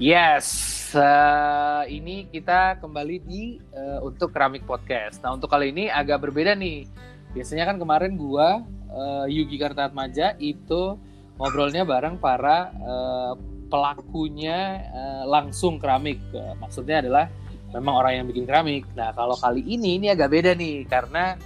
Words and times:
Yes, 0.00 0.48
uh, 0.96 1.84
ini 1.84 2.24
kita 2.32 2.80
kembali 2.80 3.20
di 3.20 3.60
uh, 3.76 4.00
untuk 4.00 4.32
keramik 4.32 4.64
podcast. 4.64 5.20
Nah 5.20 5.36
untuk 5.36 5.52
kali 5.52 5.76
ini 5.76 5.92
agak 5.92 6.24
berbeda 6.24 6.56
nih. 6.56 6.88
Biasanya 7.36 7.68
kan 7.68 7.76
kemarin 7.76 8.16
gua 8.16 8.64
uh, 8.88 9.28
Yugi 9.28 9.60
Kartatmaja 9.60 10.40
itu 10.40 10.96
ngobrolnya 11.36 11.84
bareng 11.84 12.16
para 12.16 12.72
uh, 12.80 13.36
pelakunya 13.68 14.88
uh, 14.88 15.28
langsung 15.28 15.76
keramik. 15.76 16.16
Uh, 16.32 16.56
maksudnya 16.56 17.04
adalah 17.04 17.28
memang 17.68 18.00
orang 18.00 18.24
yang 18.24 18.26
bikin 18.32 18.48
keramik. 18.48 18.88
Nah 18.96 19.12
kalau 19.12 19.36
kali 19.36 19.60
ini 19.68 20.00
ini 20.00 20.08
agak 20.08 20.32
beda 20.32 20.56
nih 20.56 20.88
karena 20.88 21.36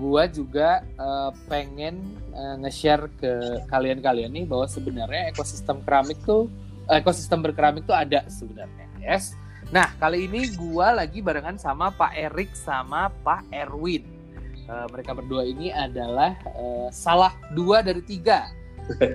gua 0.00 0.24
juga 0.32 0.80
uh, 0.96 1.28
pengen 1.44 2.00
uh, 2.32 2.56
nge-share 2.56 3.12
ke 3.20 3.60
kalian-kalian 3.68 4.32
nih 4.32 4.48
bahwa 4.48 4.64
sebenarnya 4.64 5.28
ekosistem 5.28 5.84
keramik 5.84 6.16
tuh 6.24 6.48
ekosistem 6.90 7.44
berkeramik 7.44 7.86
itu 7.86 7.94
ada 7.94 8.24
sebenarnya, 8.26 8.86
yes. 8.98 9.36
Nah, 9.72 9.88
kali 9.96 10.28
ini 10.28 10.52
gua 10.52 10.92
lagi 10.92 11.24
barengan 11.24 11.56
sama 11.56 11.88
Pak 11.88 12.12
Erik 12.12 12.52
sama 12.52 13.08
Pak 13.24 13.48
Erwin. 13.48 14.04
Uh, 14.68 14.86
mereka 14.92 15.16
berdua 15.16 15.42
ini 15.48 15.74
adalah 15.74 16.38
uh, 16.54 16.86
salah 16.94 17.34
dua 17.50 17.82
dari 17.82 17.98
tiga 17.98 18.46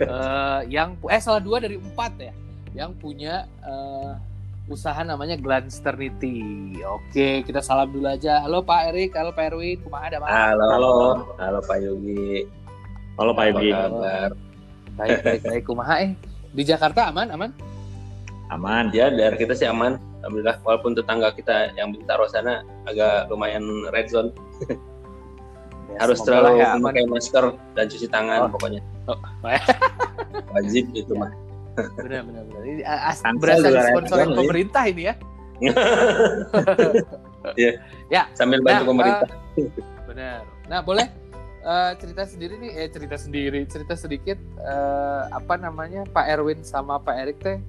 uh, 0.03 0.59
yang 0.75 0.99
eh 1.07 1.21
salah 1.23 1.39
dua 1.39 1.63
dari 1.63 1.79
empat 1.79 2.19
ya 2.19 2.33
yang 2.75 2.91
punya 2.99 3.47
uh, 3.63 4.19
usaha 4.67 4.99
namanya 5.07 5.39
Glansternity. 5.39 6.75
Oke, 6.83 7.47
kita 7.47 7.63
salam 7.63 7.87
dulu 7.93 8.11
aja. 8.11 8.43
Halo 8.43 8.59
Pak 8.59 8.91
Erik, 8.91 9.15
halo 9.15 9.31
Pak 9.31 9.55
Erwin, 9.55 9.79
kumaha 9.79 10.11
ada 10.11 10.19
Halo, 10.19 10.65
halo, 10.67 10.91
halo 11.39 11.59
Pak 11.63 11.77
Yogi. 11.79 12.43
Halo 13.15 13.31
Pak 13.31 13.45
Yogi. 13.55 13.71
Baik, 14.99 15.19
baik, 15.23 15.41
baik. 15.45 15.63
Kumaha 15.63 15.95
eh? 16.03 16.11
Di 16.57 16.65
Jakarta 16.65 17.13
aman, 17.13 17.29
aman? 17.29 17.53
Aman, 18.49 18.89
ya 18.89 19.13
daerah 19.13 19.37
kita 19.37 19.53
sih 19.53 19.69
aman. 19.69 20.01
Alhamdulillah, 20.25 20.57
walaupun 20.65 20.97
tetangga 20.97 21.29
kita 21.37 21.69
yang 21.77 21.93
Bintaro 21.93 22.25
sana 22.25 22.65
agak 22.89 23.29
lumayan 23.29 23.61
red 23.93 24.09
zone. 24.09 24.33
Ya, 25.87 26.03
Harus 26.03 26.19
selalu 26.19 26.59
ya, 26.59 26.75
memakai 26.75 27.07
masker 27.07 27.55
dan 27.71 27.87
cuci 27.87 28.11
tangan 28.11 28.43
oh. 28.43 28.51
pokoknya. 28.51 28.83
Oh. 29.07 29.15
Wajib 30.59 30.91
itu 30.91 31.15
ya. 31.15 31.21
mah. 31.23 31.31
Benar, 31.95 32.27
benar, 32.27 32.43
benar. 32.43 32.61
Ini 32.67 32.83
as 32.83 33.23
berasal 33.23 33.71
sponsoran 33.71 34.35
pemerintah 34.35 34.83
ini 34.83 35.07
ya. 35.07 35.15
ya. 37.63 37.71
ya. 38.11 38.21
Sambil 38.35 38.59
bantu 38.59 38.83
nah, 38.83 38.89
pemerintah. 38.91 39.27
Uh, 39.31 39.67
benar. 40.11 40.39
Nah, 40.67 40.79
boleh 40.83 41.07
uh, 41.67 41.91
cerita 41.99 42.23
sendiri 42.23 42.55
nih, 42.57 42.71
eh 42.79 42.87
cerita 42.87 43.19
sendiri, 43.19 43.59
cerita 43.67 43.93
sedikit 43.99 44.39
uh, 44.63 45.27
apa 45.35 45.59
namanya 45.59 46.07
Pak 46.07 46.25
Erwin 46.31 46.63
sama 46.63 46.95
Pak 46.97 47.15
Erik 47.19 47.37
teh 47.43 47.59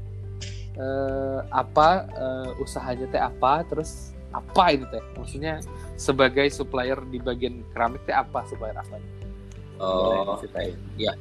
uh, 0.79 1.43
apa 1.51 2.07
uh, 2.15 2.63
usahanya 2.63 3.11
teh 3.11 3.19
apa, 3.19 3.67
terus 3.67 4.15
apa 4.31 4.79
itu 4.79 4.87
teh? 4.95 5.03
Maksudnya 5.19 5.61
sebagai 5.99 6.47
supplier 6.55 7.03
di 7.11 7.19
bagian 7.19 7.67
keramik 7.75 8.07
teh 8.07 8.15
apa 8.15 8.47
supplier 8.47 8.79
apa? 8.79 8.97
Oh, 9.79 10.39
ya. 10.99 11.15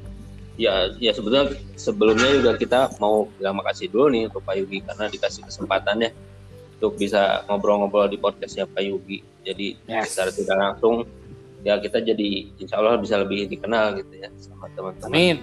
Ya, 0.58 0.89
ya 0.97 1.14
sebetulnya 1.14 1.53
sebelumnya 1.78 2.34
juga 2.34 2.58
kita 2.58 2.97
mau 2.97 3.30
bilang 3.38 3.62
makasih 3.62 3.94
dulu 3.94 4.09
nih 4.09 4.25
untuk 4.25 4.41
Pak 4.41 4.58
Yugi 4.58 4.81
karena 4.81 5.06
dikasih 5.06 5.45
kesempatan 5.45 6.02
ya 6.02 6.09
untuk 6.81 6.97
bisa 6.97 7.45
ngobrol-ngobrol 7.45 8.09
di 8.09 8.17
podcastnya 8.17 8.66
Pak 8.66 8.81
Yugi. 8.81 9.22
Jadi 9.45 9.78
yes. 9.86 10.17
secara 10.17 10.34
tidak 10.34 10.58
langsung 10.58 11.06
ya 11.66 11.81
kita 11.81 12.03
jadi 12.03 12.53
insya 12.61 12.77
Allah 12.77 13.02
bisa 13.02 13.17
lebih 13.17 13.50
dikenal 13.50 13.97
gitu 13.97 14.13
ya 14.13 14.30
sama 14.38 14.69
teman-teman 14.77 15.41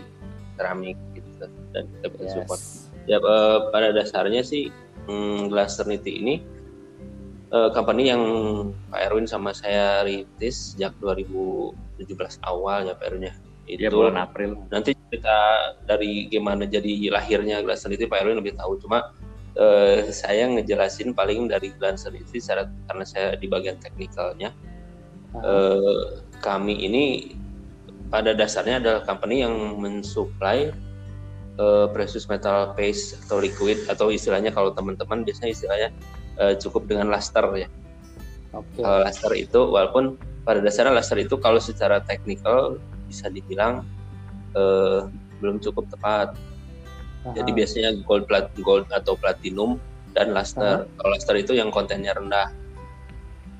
keramik 0.54 0.98
gitu 1.14 1.46
dan 1.74 1.84
kita 1.98 2.06
bisa 2.14 2.24
yes. 2.24 2.34
support. 2.38 2.60
Ya 3.04 3.18
uh, 3.20 3.68
pada 3.68 3.92
dasarnya 3.92 4.40
sih 4.46 4.70
hmm, 5.10 5.50
Glass 5.50 5.76
ini 5.82 6.40
uh, 7.52 7.70
company 7.74 8.08
yang 8.08 8.22
Pak 8.88 9.10
Erwin 9.10 9.26
sama 9.28 9.52
saya 9.52 10.06
rintis 10.06 10.74
sejak 10.74 10.94
2017 11.02 11.74
awal 12.46 12.88
ya 12.88 12.94
Pak 12.96 13.06
Erwin 13.10 13.28
ya. 13.30 13.34
Itu 13.64 13.88
ya, 13.88 13.90
bulan 13.92 14.20
April. 14.20 14.60
nanti 14.68 14.92
kita 15.08 15.38
dari 15.88 16.28
gimana 16.28 16.68
jadi 16.68 17.08
lahirnya 17.08 17.64
Glass 17.64 17.84
Trinity 17.84 18.04
Pak 18.04 18.24
Erwin 18.24 18.40
lebih 18.40 18.56
tahu. 18.60 18.76
Cuma 18.80 19.12
uh, 19.56 20.04
saya 20.12 20.48
ngejelasin 20.52 21.16
paling 21.16 21.48
dari 21.48 21.72
Glass 21.76 22.04
Trinity 22.04 22.40
secara 22.40 22.68
karena 22.88 23.04
saya 23.04 23.26
di 23.40 23.48
bagian 23.48 23.80
teknikalnya 23.80 24.52
eh, 25.42 26.02
kami 26.38 26.74
ini 26.84 27.04
pada 28.12 28.36
dasarnya 28.36 28.78
adalah 28.78 29.00
company 29.02 29.42
yang 29.42 29.80
mensuplai 29.80 30.70
eh, 31.58 31.86
precious 31.90 32.30
metal 32.30 32.76
paste 32.78 33.18
atau 33.26 33.42
liquid 33.42 33.90
atau 33.90 34.12
istilahnya 34.12 34.54
kalau 34.54 34.70
teman-teman 34.70 35.26
biasanya 35.26 35.50
istilahnya 35.50 35.88
eh, 36.38 36.54
cukup 36.60 36.86
dengan 36.86 37.10
laster 37.10 37.42
ya. 37.58 37.68
Okay. 38.54 38.86
Kalau 38.86 38.98
laster 39.02 39.32
itu 39.34 39.60
walaupun 39.66 40.14
pada 40.46 40.62
dasarnya 40.62 40.94
laster 40.94 41.18
itu 41.18 41.34
kalau 41.40 41.58
secara 41.58 41.98
teknikal 42.04 42.78
bisa 43.10 43.26
dibilang 43.32 43.82
eh, 44.54 45.10
belum 45.42 45.58
cukup 45.58 45.90
tepat. 45.90 46.38
Aha. 47.24 47.34
Jadi 47.40 47.50
biasanya 47.56 47.90
gold 48.04 48.28
plat 48.28 48.52
gold 48.60 48.86
atau 48.92 49.18
platinum 49.18 49.80
dan 50.14 50.30
laster. 50.30 50.86
Aha. 50.86 50.90
Kalau 51.00 51.10
laster 51.10 51.34
itu 51.40 51.52
yang 51.56 51.74
kontennya 51.74 52.14
rendah. 52.14 52.52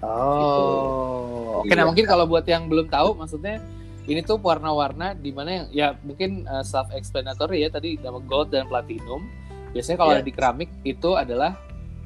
Oh. 0.05 1.65
Gitu. 1.65 1.65
Oke, 1.65 1.73
nah 1.73 1.85
iya. 1.85 1.89
mungkin 1.89 2.05
kalau 2.05 2.25
buat 2.29 2.45
yang 2.45 2.69
belum 2.69 2.93
tahu, 2.93 3.17
maksudnya 3.17 3.57
ini 4.05 4.21
tuh 4.21 4.37
warna-warna 4.37 5.17
di 5.17 5.33
mana 5.33 5.51
yang 5.65 5.67
ya 5.73 5.89
mungkin 6.05 6.45
uh, 6.45 6.61
self 6.61 6.93
explanatory 6.93 7.65
ya 7.65 7.73
tadi 7.73 7.97
nama 8.05 8.21
gold 8.21 8.53
dan 8.53 8.69
platinum. 8.69 9.25
Biasanya 9.73 9.99
kalau 9.99 10.13
yeah. 10.13 10.21
ada 10.21 10.29
di 10.29 10.35
keramik 10.37 10.71
itu 10.85 11.17
adalah 11.17 11.57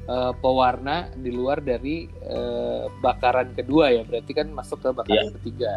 uh, 0.07 0.31
pewarna 0.31 1.11
di 1.13 1.29
luar 1.35 1.59
dari 1.59 2.07
uh, 2.23 2.87
bakaran 3.03 3.51
kedua 3.51 3.91
ya, 3.91 4.07
berarti 4.07 4.31
kan 4.31 4.47
masuk 4.55 4.79
ke 4.79 4.89
bakaran 4.95 5.27
yeah. 5.27 5.35
ketiga. 5.43 5.73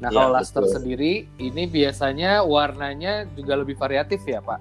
Nah, 0.00 0.08
yeah, 0.08 0.16
kalau 0.16 0.32
luster 0.32 0.64
sendiri 0.64 1.28
ini 1.36 1.68
biasanya 1.68 2.40
warnanya 2.40 3.28
juga 3.36 3.60
lebih 3.60 3.76
variatif 3.76 4.24
ya, 4.24 4.40
Pak? 4.40 4.60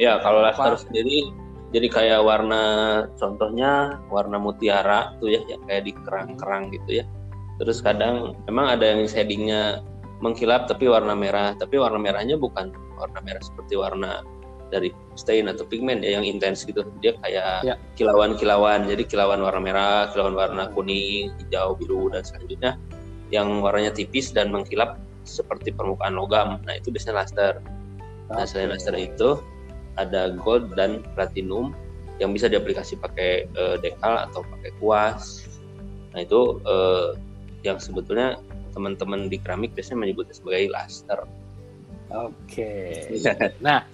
Ya, 0.00 0.16
kalau 0.24 0.40
luster 0.40 0.80
sendiri 0.80 1.28
jadi 1.70 1.86
kayak 1.86 2.20
warna 2.26 2.62
contohnya 3.14 4.02
warna 4.10 4.42
mutiara 4.42 5.14
tuh 5.22 5.30
ya, 5.30 5.40
ya 5.46 5.56
kayak 5.70 5.86
di 5.86 5.92
kerang-kerang 5.94 6.74
gitu 6.74 7.02
ya. 7.02 7.04
Terus 7.62 7.78
kadang 7.78 8.34
memang 8.50 8.74
ada 8.74 8.90
yang 8.90 9.06
shadingnya 9.06 9.84
mengkilap 10.18 10.66
tapi 10.66 10.90
warna 10.90 11.14
merah. 11.14 11.54
Tapi 11.54 11.78
warna 11.78 12.02
merahnya 12.02 12.34
bukan 12.34 12.74
warna 12.98 13.22
merah 13.22 13.38
seperti 13.38 13.78
warna 13.78 14.26
dari 14.70 14.90
stain 15.14 15.46
atau 15.46 15.62
pigmen 15.62 16.02
ya 16.02 16.18
yang 16.18 16.26
intens 16.26 16.66
gitu. 16.66 16.82
Dia 16.98 17.14
kayak 17.22 17.62
ya. 17.62 17.74
kilauan-kilauan 17.94 18.90
jadi 18.90 19.06
kilauan 19.06 19.38
warna 19.38 19.62
merah 19.62 20.10
kilauan 20.10 20.34
warna 20.34 20.74
kuning 20.74 21.30
hijau 21.38 21.78
biru 21.78 22.10
dan 22.10 22.26
selanjutnya. 22.26 22.74
Yang 23.30 23.46
warnanya 23.62 23.92
tipis 23.94 24.34
dan 24.34 24.50
mengkilap 24.50 24.98
seperti 25.22 25.70
permukaan 25.70 26.18
logam. 26.18 26.58
Nah 26.66 26.74
itu 26.74 26.90
biasanya 26.90 27.22
laster 27.22 27.62
nah 28.30 28.46
selain 28.46 28.70
laster 28.70 28.94
itu 28.94 29.42
ada 29.98 30.34
gold 30.38 30.74
dan 30.78 31.02
platinum 31.16 31.74
yang 32.20 32.36
bisa 32.36 32.46
diaplikasi 32.46 33.00
pakai 33.00 33.48
uh, 33.56 33.80
dekal 33.80 34.28
atau 34.28 34.44
pakai 34.44 34.70
kuas 34.78 35.48
nah 36.10 36.26
itu 36.26 36.58
uh, 36.66 37.14
yang 37.62 37.78
sebetulnya 37.78 38.40
teman-teman 38.72 39.26
di 39.26 39.36
keramik 39.42 39.74
biasanya 39.74 40.06
menyebutnya 40.06 40.34
sebagai 40.34 40.70
laster. 40.70 41.20
Oke. 42.10 43.06
Okay. 43.14 43.22
nah, 43.66 43.86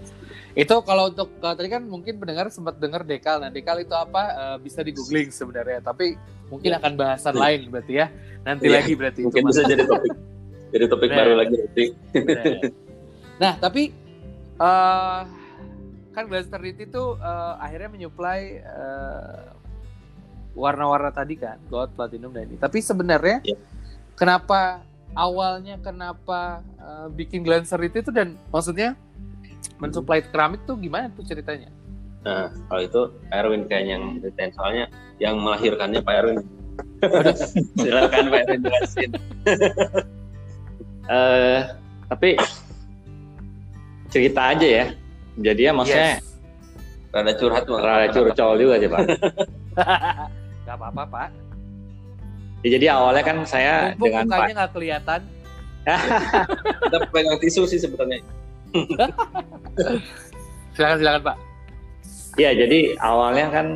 itu 0.56 0.74
kalau 0.84 1.12
untuk 1.12 1.28
kalau 1.40 1.54
tadi 1.56 1.68
kan 1.68 1.82
mungkin 1.84 2.16
pendengar 2.16 2.48
sempat 2.48 2.80
dengar 2.80 3.04
dekal. 3.04 3.40
Nah, 3.40 3.52
dekal 3.52 3.80
itu 3.82 3.92
apa? 3.92 4.22
Uh, 4.36 4.56
bisa 4.60 4.80
di 4.80 4.92
googling 4.92 5.28
sebenarnya, 5.32 5.84
tapi 5.84 6.16
mungkin 6.48 6.70
yeah. 6.72 6.80
akan 6.80 6.92
bahasan 6.96 7.34
yeah. 7.36 7.42
lain 7.42 7.60
berarti 7.68 7.92
ya. 7.92 8.06
Nanti 8.46 8.64
yeah. 8.70 8.76
lagi 8.80 8.92
berarti 8.96 9.20
mungkin 9.26 9.42
itu. 9.44 9.50
bisa 9.52 9.62
jadi 9.68 9.84
topik. 9.84 10.14
jadi 10.72 10.84
topik 10.88 11.10
baru 11.12 11.34
lagi 11.36 11.54
nanti. 11.60 11.84
nah, 13.42 13.52
tapi 13.60 13.92
uh, 14.60 15.20
kan 16.16 16.32
Glass 16.32 16.48
itu 16.48 17.02
uh, 17.20 17.60
akhirnya 17.60 17.92
menyuplai 17.92 18.64
uh, 18.64 19.52
warna-warna 20.56 21.12
tadi 21.12 21.36
kan 21.36 21.60
gold 21.68 21.92
platinum 21.92 22.32
dan 22.32 22.48
ini. 22.48 22.56
Tapi 22.56 22.80
sebenarnya 22.80 23.44
yeah. 23.44 23.60
kenapa 24.16 24.80
awalnya 25.12 25.76
kenapa 25.84 26.64
uh, 26.80 27.12
bikin 27.12 27.44
glancer 27.44 27.76
itu 27.84 28.08
dan 28.08 28.40
maksudnya 28.48 28.96
mensuplai 29.76 30.24
keramik 30.24 30.64
tuh 30.64 30.80
gimana 30.80 31.12
tuh 31.12 31.28
ceritanya? 31.28 31.68
Nah 32.24 32.48
kalau 32.72 32.82
itu 32.82 33.02
Pak 33.28 33.36
Erwin 33.36 33.68
kayak 33.68 33.84
yang 33.84 34.04
ceritain. 34.24 34.50
Soalnya 34.56 34.88
yang 35.20 35.36
melahirkannya 35.36 36.00
Pak 36.00 36.14
Erwin. 36.16 36.40
Silakan 37.76 38.24
Pak 38.32 38.40
Erwin 38.48 38.60
jelasin. 38.64 39.10
Uh, 41.12 41.60
tapi 42.10 42.40
cerita 44.08 44.56
aja 44.56 44.64
ya 44.64 44.86
jadi 45.36 45.60
ya 45.68 45.72
maksudnya 45.76 46.12
yes. 46.18 46.24
rada 47.12 47.32
curhat 47.36 47.64
rada 47.68 48.08
curcol 48.12 48.56
juga 48.56 48.74
sih 48.80 48.88
pak 48.88 49.00
Gak 50.66 50.82
apa-apa 50.82 51.02
pak. 51.06 51.28
Ya, 52.66 52.68
jadi 52.74 52.86
awalnya 52.98 53.22
kan 53.22 53.36
saya 53.46 53.94
Mumpung 53.94 54.10
dengan 54.10 54.24
mukanya 54.26 54.54
nggak 54.58 54.72
kelihatan. 54.74 55.20
Kita 56.82 56.98
pegang 57.14 57.38
tisu 57.38 57.62
sih 57.70 57.78
sebetulnya. 57.78 58.18
silakan 60.74 60.98
silakan 60.98 61.22
pak. 61.22 61.36
Iya, 62.34 62.50
jadi 62.66 62.98
awalnya 62.98 63.46
kan 63.54 63.66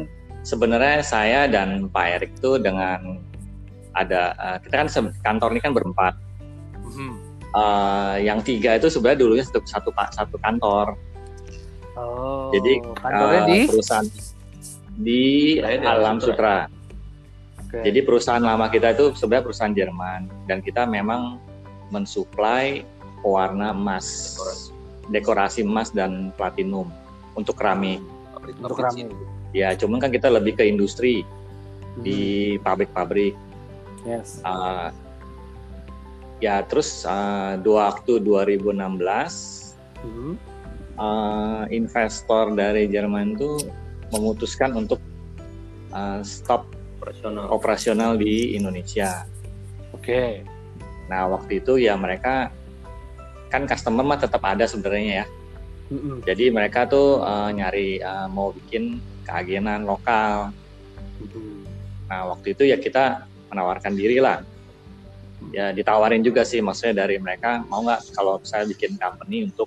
sebenarnya 0.42 0.98
saya 1.06 1.46
dan 1.46 1.86
Pak 1.88 2.06
Erik 2.18 2.32
tuh 2.42 2.60
dengan 2.60 3.22
ada 3.96 4.36
uh, 4.36 4.56
kita 4.60 4.84
kan 4.84 4.88
kantor 5.24 5.56
ini 5.56 5.60
kan 5.62 5.72
berempat. 5.72 6.14
Uh, 7.50 8.14
yang 8.20 8.44
tiga 8.44 8.78
itu 8.78 8.92
sebenarnya 8.92 9.24
dulunya 9.24 9.44
satu 9.46 9.62
satu 9.64 9.90
satu 9.94 10.36
kantor. 10.42 10.98
Oh. 11.98 12.50
Jadi 12.54 12.82
kantornya 12.98 13.40
uh, 13.42 13.48
di 13.48 13.58
perusahaan 13.66 14.06
di 15.00 15.22
Alam 15.62 16.18
Sutra. 16.20 16.68
Okay. 17.70 17.86
Jadi 17.86 18.00
perusahaan 18.02 18.42
lama 18.42 18.66
kita 18.66 18.92
itu 18.94 19.14
sebenarnya 19.14 19.44
perusahaan 19.46 19.74
Jerman 19.74 20.20
dan 20.50 20.58
kita 20.58 20.84
memang 20.84 21.38
mensuplai 21.94 22.82
pewarna 23.22 23.70
emas, 23.70 24.36
dekorasi 25.10 25.62
emas 25.62 25.94
dan 25.94 26.34
platinum 26.34 26.90
untuk 27.38 27.54
keramik. 27.58 28.02
Untuk 28.58 28.78
keramik. 28.80 29.14
Ya, 29.54 29.74
cuman 29.74 29.98
kan 29.98 30.10
kita 30.10 30.30
lebih 30.30 30.58
ke 30.58 30.66
industri 30.66 31.22
hmm. 31.22 32.02
di 32.02 32.20
pabrik-pabrik. 32.62 33.34
Yes. 34.02 34.42
Uh, 34.42 34.90
ya, 36.42 36.62
terus 36.66 37.06
uh, 37.06 37.54
dua 37.60 37.94
waktu 37.94 38.18
2016 38.22 38.66
hmm. 40.02 40.34
Uh, 41.00 41.64
investor 41.72 42.52
dari 42.52 42.86
Jerman 42.86 43.34
itu 43.34 43.64
memutuskan 44.12 44.76
untuk 44.76 45.00
uh, 45.96 46.20
stop 46.20 46.68
operasional. 47.00 47.44
operasional 47.48 48.12
di 48.20 48.54
Indonesia. 48.54 49.24
Oke. 49.96 50.04
Okay. 50.04 50.30
Nah, 51.08 51.26
waktu 51.26 51.58
itu 51.58 51.80
ya 51.80 51.98
mereka 51.98 52.54
kan 53.50 53.66
customer 53.66 54.06
mah 54.06 54.20
tetap 54.20 54.44
ada 54.46 54.62
sebenarnya 54.68 55.24
ya. 55.24 55.26
Mm-hmm. 55.90 56.16
Jadi 56.22 56.44
mereka 56.54 56.86
tuh 56.86 57.18
uh, 57.18 57.50
nyari 57.50 57.98
uh, 57.98 58.30
mau 58.30 58.54
bikin 58.54 59.02
keagenan 59.26 59.82
lokal. 59.82 60.54
Mm-hmm. 61.18 61.50
Nah 62.06 62.20
waktu 62.30 62.54
itu 62.54 62.62
ya 62.70 62.78
kita 62.78 63.26
menawarkan 63.50 63.98
diri 63.98 64.22
lah. 64.22 64.46
Ya 65.50 65.74
ditawarin 65.74 66.22
juga 66.22 66.46
sih 66.46 66.62
maksudnya 66.62 67.02
dari 67.02 67.18
mereka 67.18 67.66
mau 67.66 67.82
nggak 67.82 68.14
kalau 68.14 68.38
saya 68.46 68.62
bikin 68.70 68.94
company 69.02 69.50
untuk 69.50 69.66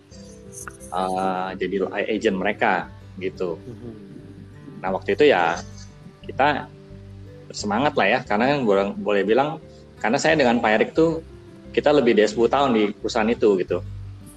uh, 0.93 1.49
jadi 1.57 1.89
agent 2.05 2.37
mereka 2.37 2.87
gitu. 3.17 3.57
Mm-hmm. 3.57 3.93
Nah 4.85 4.89
waktu 4.93 5.17
itu 5.17 5.25
ya 5.33 5.57
kita 6.23 6.69
bersemangat 7.49 7.93
lah 7.97 8.07
ya 8.07 8.19
karena 8.23 8.55
kan 8.55 8.59
boleh, 8.63 8.85
boleh 8.95 9.23
bilang 9.27 9.49
karena 9.99 10.17
saya 10.17 10.37
dengan 10.39 10.61
Pak 10.61 10.71
Erik 10.77 10.89
tuh 10.95 11.21
kita 11.73 11.89
lebih 11.89 12.13
dari 12.13 12.29
10 12.29 12.37
tahun 12.53 12.69
di 12.77 12.83
perusahaan 12.93 13.29
itu 13.29 13.49
gitu. 13.59 13.77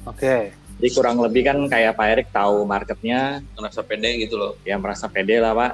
Oke. 0.08 0.20
Okay. 0.24 0.42
Jadi 0.76 0.88
kurang 0.92 1.16
lebih 1.24 1.48
kan 1.48 1.58
kayak 1.72 1.96
Pak 1.96 2.08
Erik 2.12 2.28
tahu 2.32 2.68
marketnya. 2.68 3.40
Merasa 3.56 3.80
pede 3.80 4.10
gitu 4.20 4.36
loh. 4.36 4.52
Ya 4.64 4.76
merasa 4.76 5.08
pede 5.08 5.40
lah 5.40 5.52
Pak. 5.56 5.72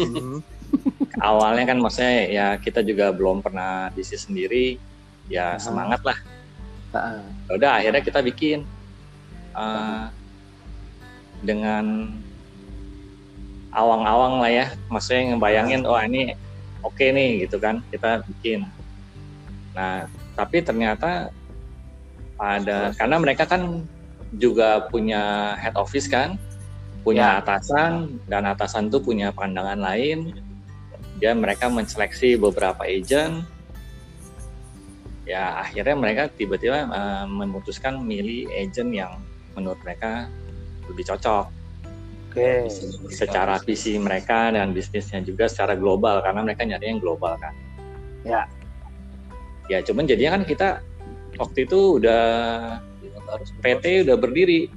Mhm. 0.00 0.36
Awalnya 1.28 1.64
kan 1.64 1.78
maksudnya 1.80 2.14
ya 2.28 2.46
kita 2.60 2.84
juga 2.84 3.12
belum 3.12 3.44
pernah 3.44 3.92
bisnis 3.92 4.24
sendiri. 4.24 4.80
Ya 5.28 5.56
uh-huh. 5.56 5.60
semangat 5.60 6.00
lah. 6.04 6.18
Uh-huh. 6.92 7.56
Udah 7.56 7.80
akhirnya 7.80 8.00
kita 8.00 8.20
bikin 8.24 8.64
uh, 9.52 10.08
dengan 11.42 12.14
awang-awang 13.74 14.42
lah 14.42 14.50
ya. 14.50 14.66
Maksudnya 14.90 15.34
ngebayangin, 15.34 15.86
oh 15.86 15.98
ini 15.98 16.34
oke 16.82 16.94
okay 16.96 17.10
nih 17.10 17.46
gitu 17.46 17.60
kan. 17.60 17.84
Kita 17.90 18.22
bikin. 18.26 18.66
Nah 19.74 20.06
tapi 20.38 20.62
ternyata 20.62 21.34
ada 22.38 22.94
karena 22.94 23.16
mereka 23.18 23.44
kan 23.50 23.82
juga 24.38 24.86
punya 24.86 25.54
head 25.58 25.74
office 25.74 26.06
kan 26.06 26.38
punya 27.02 27.38
ya. 27.38 27.40
atasan 27.42 28.22
dan 28.30 28.46
atasan 28.46 28.86
itu 28.86 29.02
punya 29.02 29.34
pandangan 29.34 29.82
lain 29.82 30.30
dia 31.18 31.34
mereka 31.34 31.66
menseleksi 31.66 32.38
beberapa 32.38 32.86
agent 32.86 33.42
ya 35.26 35.58
akhirnya 35.60 35.96
mereka 35.98 36.22
tiba-tiba 36.30 36.86
uh, 36.88 37.26
memutuskan 37.26 37.98
milih 38.00 38.46
agent 38.54 38.94
yang 38.94 39.18
menurut 39.58 39.78
mereka 39.82 40.30
lebih 40.92 41.06
cocok 41.08 41.46
Oke. 42.28 42.68
Secara 43.08 43.56
visi 43.64 43.96
mereka 43.96 44.52
dan 44.52 44.76
bisnisnya 44.76 45.24
juga 45.24 45.48
secara 45.48 45.72
global 45.74 46.20
karena 46.20 46.44
mereka 46.44 46.60
nyari 46.60 46.92
yang 46.92 47.00
global 47.00 47.34
kan. 47.40 47.56
Ya 48.20 48.44
ya 49.68 49.84
cuman 49.84 50.08
jadinya 50.08 50.40
kan 50.40 50.42
kita 50.48 50.80
waktu 51.36 51.68
itu 51.68 52.00
udah 52.00 52.24
PT 53.60 54.08
udah 54.08 54.16
berdiri 54.16 54.72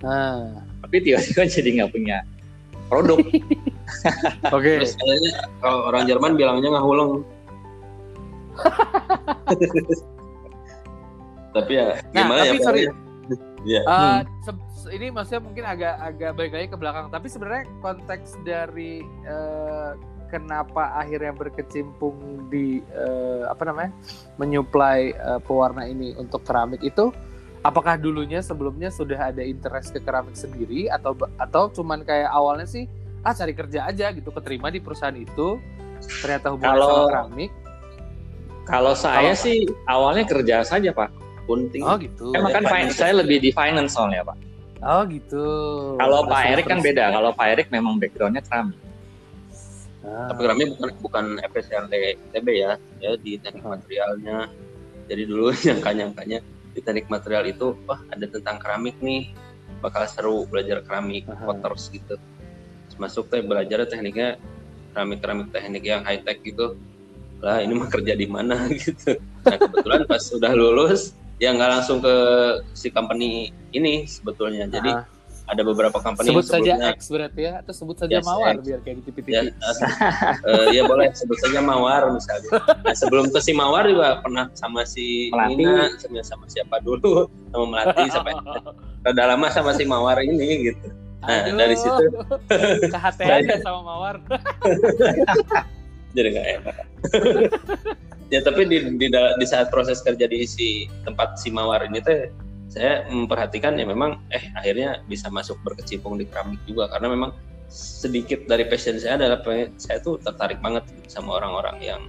nah. 0.00 0.62
tapi 0.86 1.02
tiba-tiba 1.02 1.42
jadi 1.58 1.68
nggak 1.82 1.90
punya 1.90 2.22
produk 2.86 3.18
oke 3.26 3.42
okay. 4.54 4.78
terus 4.80 4.94
kalau 5.58 5.90
orang 5.90 6.06
Jerman 6.06 6.38
bilangnya 6.38 6.78
ngahuleng 6.78 7.26
tapi 11.54 11.72
ya 11.74 11.98
nah, 12.14 12.22
gimana 12.22 12.40
tapi 12.46 12.54
ya 12.54 12.62
sorry 12.62 12.82
ya. 13.66 13.82
uh, 13.84 14.22
ini 14.90 15.06
maksudnya 15.14 15.42
mungkin 15.42 15.64
agak 15.64 15.94
agak 15.98 16.30
balik 16.36 16.52
lagi 16.52 16.66
ke 16.70 16.76
belakang 16.78 17.06
tapi 17.08 17.26
sebenarnya 17.30 17.64
konteks 17.80 18.38
dari 18.42 19.06
uh, 19.26 19.94
kenapa 20.30 20.94
akhirnya 20.94 21.34
berkecimpung 21.34 22.46
di 22.48 22.80
uh, 22.94 23.50
apa 23.50 23.66
namanya 23.66 23.90
menyuplai 24.38 25.14
uh, 25.18 25.42
pewarna 25.42 25.84
ini 25.90 26.14
untuk 26.14 26.46
keramik 26.46 26.80
itu 26.86 27.10
apakah 27.66 27.98
dulunya 27.98 28.40
sebelumnya 28.40 28.88
sudah 28.88 29.34
ada 29.34 29.42
interest 29.42 29.92
ke 29.92 30.00
keramik 30.00 30.38
sendiri? 30.38 30.86
Atau 30.88 31.18
atau 31.36 31.68
cuman 31.74 32.06
kayak 32.06 32.30
awalnya 32.30 32.64
sih 32.64 32.86
ah 33.26 33.36
cari 33.36 33.52
kerja 33.52 33.84
aja 33.84 34.14
gitu 34.16 34.32
keterima 34.32 34.72
di 34.72 34.80
perusahaan 34.80 35.12
itu 35.12 35.60
ternyata 36.24 36.56
hubungan 36.56 36.72
kalau, 36.72 36.88
sama 36.88 37.10
keramik? 37.12 37.50
kalau 38.64 38.94
saya 38.96 39.34
kalau, 39.36 39.44
sih 39.44 39.58
awalnya 39.90 40.24
kerja 40.24 40.56
saja 40.64 40.90
pak. 40.94 41.10
Punting 41.44 41.82
oh 41.82 41.98
gitu. 41.98 42.30
Emang 42.32 42.54
kan 42.54 42.64
finance, 42.64 42.96
saya 42.96 43.18
lebih 43.20 43.42
di 43.42 43.50
finance 43.50 43.98
soalnya 43.98 44.22
pak 44.22 44.49
oh 44.80 45.02
gitu 45.08 45.44
kalau 46.00 46.24
Pak 46.28 46.42
Erik 46.56 46.66
kan 46.68 46.80
beda 46.80 47.04
kalau 47.12 47.30
Pak 47.36 47.46
Erik 47.56 47.68
memang 47.68 48.00
backgroundnya 48.00 48.44
keramik 48.44 48.80
Ah. 50.00 50.32
Tapi 50.32 50.48
kami 50.48 50.62
bukan 50.72 50.90
bukan 51.04 51.24
FSRD 51.44 52.16
ITB 52.32 52.48
ya, 52.56 52.80
ya 53.04 53.10
di 53.20 53.36
teknik 53.36 53.64
materialnya. 53.64 54.48
Jadi 55.10 55.22
dulu 55.28 55.52
nyangka-nyangkanya 55.66 56.38
di 56.72 56.80
teknik 56.80 57.06
material 57.12 57.44
itu, 57.44 57.76
wah 57.84 58.00
ada 58.08 58.24
tentang 58.24 58.56
keramik 58.56 58.96
nih, 59.04 59.34
bakal 59.84 60.06
seru 60.08 60.48
belajar 60.48 60.80
keramik, 60.86 61.28
poters 61.28 61.92
gitu. 61.92 62.16
Terus 62.16 62.96
masuk 62.96 63.28
teh 63.28 63.44
belajar 63.44 63.84
tekniknya 63.84 64.40
keramik-keramik 64.96 65.52
teknik 65.52 65.84
yang 65.84 66.00
high 66.00 66.22
tech 66.24 66.40
gitu. 66.40 66.80
Lah 67.44 67.60
ini 67.60 67.76
mah 67.76 67.88
kerja 67.92 68.16
di 68.16 68.24
mana 68.24 68.56
gitu. 68.84 69.20
Nah 69.44 69.56
kebetulan 69.60 70.08
pas 70.08 70.22
sudah 70.24 70.52
lulus, 70.56 71.12
ya 71.40 71.56
nggak 71.56 71.70
langsung 71.80 71.98
ke 72.04 72.14
si 72.76 72.92
company 72.92 73.50
ini 73.72 74.04
sebetulnya. 74.06 74.68
Jadi 74.68 74.92
Aha 74.92 75.18
ada 75.50 75.62
beberapa 75.66 75.98
company 75.98 76.30
sebut 76.30 76.46
saja 76.46 76.74
X 76.94 77.10
berarti 77.10 77.40
ya 77.50 77.52
atau 77.58 77.72
sebut 77.74 77.96
saja 77.98 78.22
yes, 78.22 78.26
Mawar 78.26 78.54
X. 78.54 78.62
biar 78.62 78.80
kayak 78.86 78.96
di 78.96 79.04
TV-TV 79.10 79.28
ya, 79.34 79.42
uh, 80.46 80.66
ya 80.70 80.82
boleh. 80.86 81.10
Sebut 81.10 81.38
saja 81.42 81.58
Mawar 81.58 82.06
misalnya. 82.14 82.50
Nah, 82.86 82.94
sebelum 82.94 83.34
ke 83.34 83.42
si 83.42 83.50
Mawar 83.50 83.90
juga 83.90 84.22
pernah 84.22 84.46
sama 84.54 84.86
si 84.86 85.28
Melati. 85.34 85.58
Nina 85.58 85.90
sama, 85.98 86.22
sama 86.22 86.44
siapa 86.46 86.78
dulu? 86.78 87.26
Sama 87.50 87.64
Melati 87.66 88.02
sampai 88.14 88.32
udah 89.02 89.26
lama 89.26 89.46
sama 89.50 89.74
si 89.74 89.82
Mawar 89.82 90.22
ini 90.22 90.70
gitu. 90.70 90.86
Nah 91.20 91.50
Aduh, 91.50 91.58
dari 91.58 91.76
situ. 91.76 92.04
Kehatian 92.94 93.50
ya 93.50 93.58
sama 93.60 93.80
Mawar. 93.82 94.16
Jadi 96.14 96.26
nggak 96.30 96.46
enak 96.62 96.89
ya 98.32 98.40
tapi 98.46 98.62
di, 98.68 98.78
di, 98.94 99.06
di 99.10 99.46
saat 99.46 99.68
proses 99.74 100.00
kerja 100.00 100.26
di 100.30 100.46
isi 100.46 100.86
tempat 101.02 101.36
si 101.40 101.50
Mawar 101.50 101.82
ini 101.86 101.98
tuh 102.00 102.30
saya 102.70 103.02
memperhatikan 103.10 103.74
ya 103.74 103.82
memang 103.82 104.22
eh 104.30 104.46
akhirnya 104.54 105.02
bisa 105.10 105.26
masuk 105.26 105.58
berkecimpung 105.66 106.22
di 106.22 106.24
keramik 106.30 106.62
juga 106.70 106.86
karena 106.86 107.10
memang 107.10 107.34
sedikit 107.70 108.46
dari 108.46 108.66
passion 108.66 108.98
saya 108.98 109.18
adalah 109.18 109.42
saya 109.78 109.98
tuh 110.02 110.22
tertarik 110.22 110.62
banget 110.62 110.86
sama 111.10 111.42
orang-orang 111.42 111.82
yang 111.82 112.02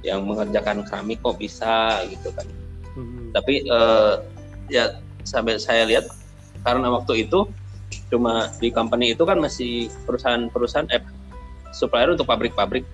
yang 0.00 0.24
mengerjakan 0.24 0.84
keramik 0.88 1.20
kok 1.20 1.36
bisa 1.36 2.00
gitu 2.08 2.32
kan 2.32 2.48
hmm. 2.96 3.36
tapi 3.36 3.68
uh, 3.68 4.24
ya 4.72 4.96
sampai 5.28 5.60
saya 5.60 5.84
lihat 5.84 6.08
karena 6.64 6.88
waktu 6.88 7.28
itu 7.28 7.44
cuma 8.08 8.48
di 8.60 8.72
company 8.72 9.12
itu 9.12 9.28
kan 9.28 9.36
masih 9.36 9.92
perusahaan-perusahaan 10.08 10.88
eh 10.88 11.04
supplier 11.76 12.12
untuk 12.12 12.28
pabrik-pabrik 12.28 12.84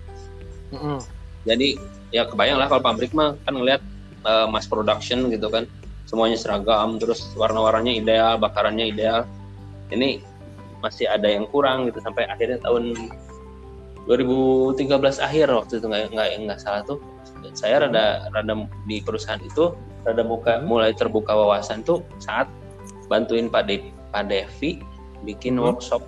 hmm. 0.75 0.99
Jadi 1.47 1.79
ya 2.09 2.25
kebayang 2.27 2.57
lah 2.57 2.67
kalau 2.67 2.83
pabrik 2.83 3.13
mah 3.13 3.37
kan 3.45 3.53
ngelihat 3.55 3.81
uh, 4.25 4.47
mass 4.49 4.65
production 4.65 5.29
gitu 5.29 5.47
kan 5.47 5.69
semuanya 6.09 6.35
seragam 6.41 6.97
terus 6.97 7.29
warna-warnanya 7.37 7.93
ideal 8.01 8.33
bakarannya 8.41 8.89
ideal 8.89 9.29
ini 9.93 10.25
masih 10.81 11.05
ada 11.05 11.27
yang 11.27 11.45
kurang 11.51 11.85
gitu 11.91 12.01
sampai 12.01 12.25
akhirnya 12.25 12.57
tahun 12.63 12.95
2013 14.09 14.89
akhir 15.21 15.53
waktu 15.53 15.73
itu 15.77 15.85
nggak 15.85 16.03
nggak 16.17 16.27
nggak 16.49 16.59
salah 16.59 16.81
tuh 16.81 16.97
saya 17.53 17.85
rada 17.85 18.25
rada 18.33 18.53
di 18.89 19.03
perusahaan 19.05 19.39
itu 19.43 19.77
rada 20.01 20.23
muka 20.25 20.57
hmm. 20.57 20.65
mulai 20.65 20.91
terbuka 20.95 21.29
wawasan 21.29 21.85
tuh 21.85 22.01
saat 22.17 22.49
bantuin 23.05 23.51
Pak 23.51 23.69
De, 23.69 23.93
Pak 24.09 24.31
Devi 24.31 24.81
bikin 25.27 25.61
hmm. 25.61 25.65
workshop 25.69 26.01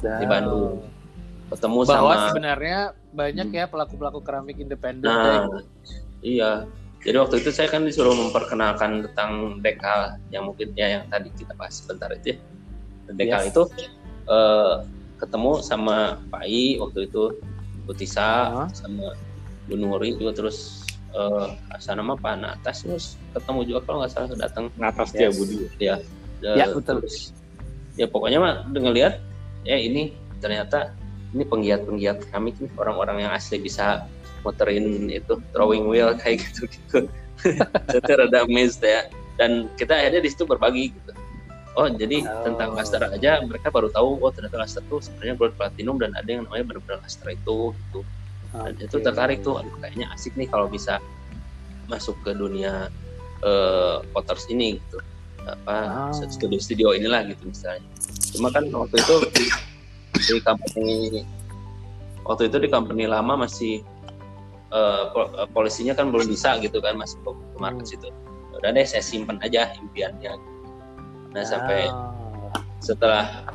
di 0.00 0.26
Bandung 0.26 0.80
ketemu 1.50 1.78
Bahwa 1.82 2.14
sama 2.14 2.28
sebenarnya 2.30 2.78
banyak 3.10 3.46
Hmm. 3.46 3.58
ya 3.58 3.64
pelaku-pelaku 3.66 4.22
keramik 4.22 4.56
independen. 4.56 5.10
nah 5.10 5.44
kayak- 5.50 5.66
iya 6.22 6.50
jadi 7.00 7.16
waktu 7.18 7.40
itu 7.40 7.50
saya 7.50 7.66
kan 7.66 7.82
disuruh 7.82 8.12
memperkenalkan 8.12 9.02
tentang 9.08 9.58
dekal 9.58 10.14
yang 10.28 10.46
mungkin 10.46 10.70
ya 10.74 10.86
yang 10.94 11.04
tadi 11.08 11.32
kita 11.32 11.50
bahas 11.54 11.74
sebentar 11.76 12.06
itu 12.12 12.34
ya 12.34 12.38
dekal 13.10 13.40
Yes. 13.42 13.50
itu 13.50 13.62
eh, 14.26 14.74
ketemu 15.18 15.58
sama 15.58 15.96
Pak 16.28 16.44
I 16.44 16.78
waktu 16.78 17.10
itu 17.10 17.34
Butisa 17.82 18.62
Ah. 18.62 18.68
sama 18.70 19.10
Bu 19.66 19.74
Nuri 19.74 20.14
juga 20.14 20.30
terus 20.36 20.86
eh 21.10 21.46
asal 21.70 21.98
nama 21.98 22.14
Pak 22.14 22.34
Natas 22.38 22.86
terus 22.86 23.06
ketemu 23.32 23.60
juga 23.66 23.80
kalau 23.82 23.98
nggak 24.00 24.12
salah 24.14 24.30
datang 24.38 24.70
Ngatas 24.78 25.10
Yes. 25.10 25.18
dia 25.18 25.28
Budi. 25.34 25.56
ya 25.82 25.96
Ya, 26.40 26.64
betul. 26.70 27.02
terus, 27.02 27.34
ya 27.96 28.06
pokoknya 28.06 28.38
mah 28.38 28.54
dengan 28.70 28.94
lihat 28.94 29.20
ya 29.64 29.76
ini 29.76 30.12
ternyata 30.40 30.94
ini 31.30 31.44
penggiat-penggiat 31.46 32.32
kami 32.32 32.50
nih 32.58 32.70
orang-orang 32.74 33.28
yang 33.28 33.32
asli 33.32 33.60
bisa 33.60 34.08
muterin 34.42 35.06
itu 35.12 35.38
drawing 35.52 35.86
wheel 35.86 36.16
kayak 36.20 36.42
gitu 36.48 36.66
gitu 36.66 37.06
saya 37.88 38.00
tuh 38.04 38.16
rada 38.20 38.44
amazed 38.44 38.84
ya. 38.84 39.08
Dan 39.40 39.72
kita 39.80 39.96
akhirnya 39.96 40.20
di 40.20 40.28
situ 40.28 40.44
berbagi 40.44 40.92
gitu. 40.92 41.12
Oh 41.78 41.88
jadi 41.88 42.20
Oh. 42.28 42.44
tentang 42.44 42.76
laster 42.76 43.00
aja 43.00 43.40
mereka 43.40 43.72
baru 43.72 43.88
tahu 43.88 44.20
oh 44.20 44.28
ternyata 44.28 44.60
laster 44.60 44.84
tuh 44.92 45.00
sebenarnya 45.00 45.40
gold 45.40 45.54
platinum 45.56 45.96
dan 45.96 46.12
ada 46.12 46.28
yang 46.28 46.44
namanya 46.44 46.68
benar-benar 46.68 47.00
laster 47.00 47.32
itu 47.32 47.72
gitu. 47.72 48.00
Dan 48.52 48.74
itu 48.76 48.96
tertarik 49.00 49.40
tuh 49.40 49.62
aduh 49.62 49.72
kayaknya 49.80 50.12
asik 50.12 50.36
nih 50.36 50.44
kalau 50.50 50.68
bisa 50.68 51.00
masuk 51.88 52.18
ke 52.20 52.36
dunia 52.36 52.92
eh 53.40 53.96
potters 54.12 54.44
ini 54.52 54.76
gitu. 54.76 55.00
Apa 55.48 56.12
Ah. 56.12 56.12
studio-studio 56.12 56.92
inilah 56.92 57.24
gitu 57.32 57.48
misalnya 57.48 57.80
cuma 58.20 58.48
kan 58.52 58.64
waktu 58.68 58.96
itu 59.00 59.14
di, 59.32 59.44
di 60.20 60.36
company 60.44 61.24
waktu 62.24 62.52
itu 62.52 62.56
di 62.60 62.68
company 62.68 63.08
lama 63.08 63.48
masih 63.48 63.80
eh, 64.70 65.02
polisinya 65.50 65.96
kan 65.96 66.12
belum 66.12 66.28
bisa 66.28 66.60
gitu 66.60 66.78
kan 66.84 66.94
masuk 67.00 67.18
ke, 67.24 67.30
ke 67.32 67.58
market 67.58 67.84
Hmm. 67.88 67.92
situ 67.96 68.08
udah 68.60 68.70
deh 68.76 68.84
saya 68.84 69.00
simpen 69.00 69.40
aja 69.40 69.72
impiannya 69.80 70.36
nah 71.32 71.44
sampai 71.46 71.88
Ah. 71.88 72.60
setelah 72.82 73.46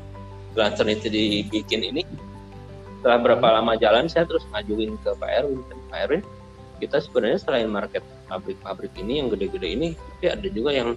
lantern 0.56 0.90
itu 0.90 1.12
dibikin 1.12 1.84
ini 1.84 2.02
setelah 3.00 3.22
berapa 3.22 3.48
lama 3.62 3.78
jalan 3.78 4.10
saya 4.10 4.26
terus 4.26 4.48
ngajuin 4.50 4.98
ke 5.04 5.14
Pak 5.20 5.30
Erwin 5.30 5.62
kan 5.68 5.78
Pak 5.94 6.00
Erwin 6.10 6.24
kita 6.82 7.00
sebenarnya 7.04 7.40
selain 7.40 7.70
market 7.70 8.02
pabrik-pabrik 8.28 8.92
ini 8.98 9.22
yang 9.22 9.28
gede-gede 9.30 9.68
ini 9.78 9.88
tapi 9.94 10.26
ada 10.32 10.48
juga 10.50 10.72
yang 10.74 10.90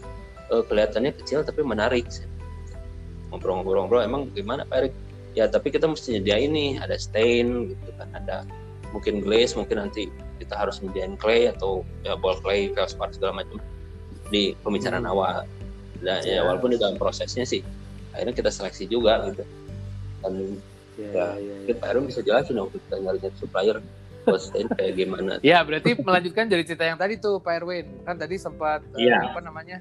eh, 0.48 0.62
kelihatannya 0.64 1.12
kecil 1.20 1.44
tapi 1.44 1.60
menarik 1.66 2.08
ngobrol-ngobrol 3.30 4.00
emang 4.00 4.28
gimana 4.32 4.64
Pak 4.64 4.76
Erik 4.78 4.94
ya 5.32 5.44
tapi 5.46 5.68
kita 5.68 5.84
mesti 5.84 6.18
nyediain 6.18 6.50
nih 6.50 6.70
ada 6.80 6.96
stain 6.96 7.70
gitu 7.70 7.90
kan 7.94 8.08
ada 8.14 8.36
mungkin 8.90 9.20
glaze 9.20 9.52
mungkin 9.54 9.78
nanti 9.78 10.08
kita 10.38 10.56
harus 10.56 10.80
nyediain 10.80 11.14
clay 11.14 11.46
atau 11.46 11.84
ya 12.02 12.16
ball 12.16 12.40
clay 12.40 12.72
feldspar 12.72 13.12
segala 13.12 13.44
macam 13.44 13.60
di 14.28 14.56
pembicaraan 14.60 15.04
Hmm. 15.04 15.12
awal 15.12 15.36
dan 16.00 16.20
ya 16.22 16.40
Ya. 16.40 16.42
walaupun 16.42 16.72
di 16.72 16.78
dalam 16.78 16.96
prosesnya 16.96 17.44
sih 17.44 17.60
akhirnya 18.12 18.32
kita 18.32 18.50
seleksi 18.50 18.86
juga 18.86 19.28
gitu 19.28 19.44
dan 20.20 20.34
Ya, 20.98 21.06
Ya, 21.06 21.14
ya, 21.14 21.22
ya. 21.38 21.54
mungkin 21.62 21.76
Pak 21.78 21.88
Erwin 21.94 22.06
bisa 22.10 22.20
jelasin 22.26 22.58
waktu 22.58 22.76
kita 22.82 22.96
nyari 22.98 23.18
supplier 23.38 23.78
kayak 24.74 24.92
gimana 24.92 25.32
Ya, 25.40 25.62
berarti 25.62 25.94
melanjutkan 25.94 26.50
dari 26.50 26.66
cerita 26.66 26.82
yang 26.82 26.98
tadi 26.98 27.16
tuh 27.16 27.38
Pak 27.38 27.54
Erwin. 27.54 27.86
Kan 28.02 28.18
tadi 28.18 28.34
sempat 28.34 28.82
Iya. 28.92 29.30
apa 29.30 29.38
namanya? 29.38 29.78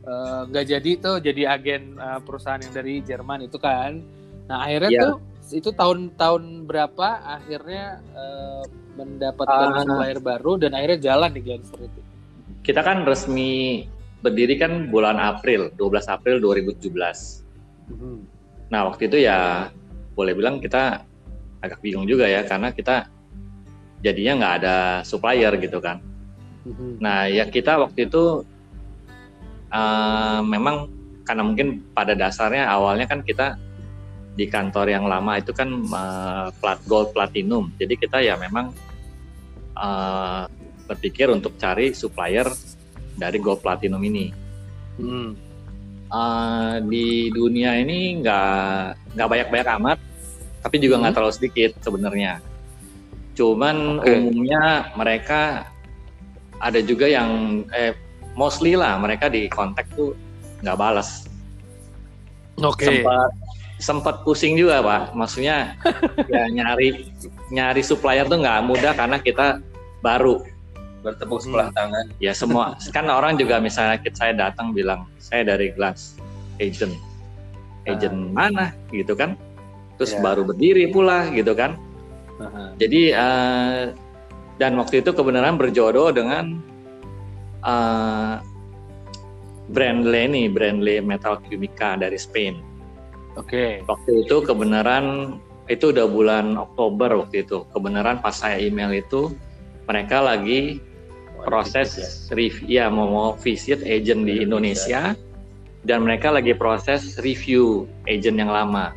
Eh, 0.00 0.40
nggak 0.48 0.64
jadi 0.66 0.90
tuh 0.96 1.16
jadi 1.20 1.42
agen 1.54 1.96
eh, 1.96 2.20
perusahaan 2.24 2.60
yang 2.60 2.72
dari 2.72 2.94
Jerman 3.02 3.44
itu 3.44 3.56
kan. 3.56 4.00
Nah, 4.48 4.66
akhirnya 4.66 4.90
Iya. 4.90 5.02
tuh 5.04 5.14
itu 5.50 5.70
tahun-tahun 5.74 6.42
berapa 6.64 7.08
akhirnya 7.26 7.98
eh, 8.14 8.62
mendapatkan 8.94 9.68
Ah. 9.70 9.82
supplier 9.82 10.18
baru 10.20 10.58
dan 10.58 10.74
akhirnya 10.74 10.98
jalan 11.00 11.30
di 11.32 11.40
Glanster 11.40 11.80
itu. 11.80 12.00
Kita 12.60 12.84
kan 12.84 13.02
resmi 13.08 13.86
berdiri 14.20 14.60
kan 14.60 14.92
bulan 14.92 15.16
April, 15.16 15.72
12 15.74 16.04
April 16.06 16.36
2017. 16.44 17.40
Mhm. 17.88 18.18
Nah, 18.68 18.86
waktu 18.92 19.08
itu 19.08 19.24
ya 19.24 19.70
boleh 20.12 20.36
bilang 20.36 20.60
kita 20.60 21.02
agak 21.60 21.80
bingung 21.80 22.04
juga 22.04 22.28
ya 22.28 22.44
karena 22.44 22.72
kita 22.72 23.08
jadinya 24.00 24.32
nggak 24.44 24.54
ada 24.64 24.76
supplier 25.04 25.52
gitu 25.56 25.80
kan. 25.80 26.00
Mhm. 26.68 27.00
Nah, 27.00 27.24
ya 27.28 27.48
kita 27.48 27.80
waktu 27.80 28.08
itu 28.08 28.44
eh, 29.70 30.40
memang 30.42 30.90
karena 31.24 31.42
mungkin 31.46 31.86
pada 31.94 32.18
dasarnya 32.18 32.66
awalnya 32.66 33.06
kan 33.06 33.22
kita 33.22 33.54
di 34.34 34.46
kantor 34.46 34.90
yang 34.90 35.04
lama 35.06 35.38
itu 35.38 35.50
kan 35.54 35.68
eh, 35.70 36.46
plat 36.58 36.80
gold 36.86 37.14
platinum. 37.14 37.70
Jadi 37.78 37.94
kita 37.98 38.18
ya 38.22 38.34
memang 38.34 38.74
eh, 39.78 40.42
berpikir 40.90 41.30
untuk 41.30 41.54
cari 41.56 41.94
supplier 41.94 42.50
dari 43.14 43.38
gold 43.38 43.62
platinum 43.62 44.02
ini. 44.02 44.34
Mhm. 44.98 45.28
Eh, 46.10 46.74
di 46.90 47.30
dunia 47.30 47.78
ini 47.78 48.18
nggak 48.18 49.14
nggak 49.14 49.28
banyak-banyak 49.30 49.68
amat, 49.78 49.98
tapi 50.58 50.82
juga 50.82 50.98
nggak 50.98 51.14
Hmm. 51.14 51.18
terlalu 51.22 51.34
sedikit 51.38 51.70
sebenarnya. 51.78 52.42
Cuman 53.38 54.02
Oke. 54.02 54.10
umumnya 54.18 54.90
mereka 54.98 55.70
ada 56.58 56.80
juga 56.82 57.06
yang 57.06 57.62
eh, 57.70 57.94
mostly 58.34 58.74
lah 58.78 58.98
mereka 58.98 59.26
di 59.30 59.46
kontak 59.50 59.86
tuh 59.94 60.14
nggak 60.62 60.76
balas. 60.78 61.26
Oke. 62.60 62.84
Sempat 62.86 63.30
sempat 63.80 64.14
pusing 64.22 64.54
juga 64.60 64.84
pak. 64.84 65.02
Maksudnya 65.16 65.74
ya 66.32 66.46
nyari 66.52 67.10
nyari 67.50 67.82
supplier 67.82 68.28
tuh 68.28 68.38
nggak 68.40 68.60
mudah 68.68 68.92
karena 68.94 69.16
kita 69.20 69.58
baru. 70.04 70.44
bertepuk 71.00 71.40
sebelah 71.40 71.72
tangan 71.72 72.12
Ya 72.20 72.36
semua 72.36 72.76
kan 72.92 73.08
orang 73.08 73.40
juga 73.40 73.56
misalnya 73.56 73.96
kita 73.96 74.20
saya 74.20 74.32
datang 74.36 74.76
bilang 74.76 75.08
saya 75.16 75.48
dari 75.48 75.72
Glass 75.72 76.20
Agent. 76.60 76.92
Agent 77.88 78.36
mana 78.36 78.76
gitu 78.92 79.16
kan? 79.16 79.32
Terus 79.96 80.12
Ya. 80.12 80.20
baru 80.20 80.44
berdiri 80.44 80.92
pula 80.92 81.24
gitu 81.32 81.56
kan? 81.56 81.80
Aha. 82.36 82.76
Jadi 82.76 83.16
eh, 83.16 83.82
dan 84.60 84.76
waktu 84.76 85.00
itu 85.00 85.16
kebenaran 85.16 85.56
berjodoh 85.56 86.12
dengan 86.12 86.60
eh, 87.64 88.34
Brandley 89.70 90.24
nih, 90.26 90.46
Brandley 90.50 90.98
Metal 90.98 91.38
Cubica 91.46 91.94
dari 91.94 92.18
Spain. 92.18 92.58
Oke. 93.38 93.86
Waktu 93.86 94.26
itu 94.26 94.42
kebenaran 94.42 95.38
itu 95.70 95.94
udah 95.94 96.06
bulan 96.10 96.58
Oktober 96.58 97.22
waktu 97.22 97.46
itu. 97.46 97.62
Kebenaran 97.70 98.18
pas 98.18 98.34
saya 98.34 98.58
email 98.58 98.90
itu 98.90 99.30
mereka 99.86 100.18
lagi 100.18 100.82
proses 101.46 102.28
review 102.34 102.66
ya 102.68 102.90
mau, 102.92 103.08
mau 103.08 103.30
visit 103.38 103.80
agent 103.86 104.26
di 104.28 104.44
Indonesia 104.44 105.14
dan 105.86 106.04
mereka 106.04 106.28
lagi 106.28 106.52
proses 106.52 107.16
review 107.22 107.88
agent 108.04 108.36
yang 108.36 108.52
lama. 108.52 108.92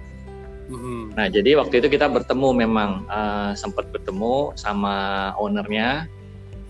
Mhm. 0.67 1.15
Nah 1.15 1.27
jadi 1.29 1.55
waktu 1.59 1.79
itu 1.83 1.87
kita 1.93 2.09
bertemu 2.09 2.49
memang 2.67 3.05
eh, 3.07 3.51
sempat 3.55 3.87
bertemu 3.93 4.57
sama 4.57 5.31
ownernya. 5.37 6.09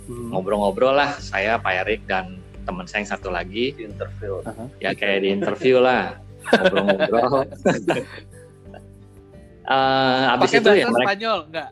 Ngobrol-ngobrol 0.10 0.94
lah 0.96 1.16
saya 1.20 1.56
Pak 1.60 1.74
Erik 1.86 2.02
dan 2.08 2.40
teman 2.64 2.88
saya 2.88 3.04
yang 3.04 3.12
satu 3.12 3.30
lagi 3.32 3.76
di 3.76 3.84
interview 3.88 4.40
ya 4.80 4.96
kayak 4.96 5.20
di 5.24 5.30
interview 5.36 5.80
lah 5.84 6.20
ngobrol-ngobrol. 6.52 7.44
Eh, 9.64 10.34
abis 10.36 10.52
Pakai 10.52 10.60
itu 10.60 10.68
bahasa 10.68 10.82
ya 10.84 10.88
mereka 10.92 11.08
Spanyol 11.08 11.38
enggak? 11.48 11.70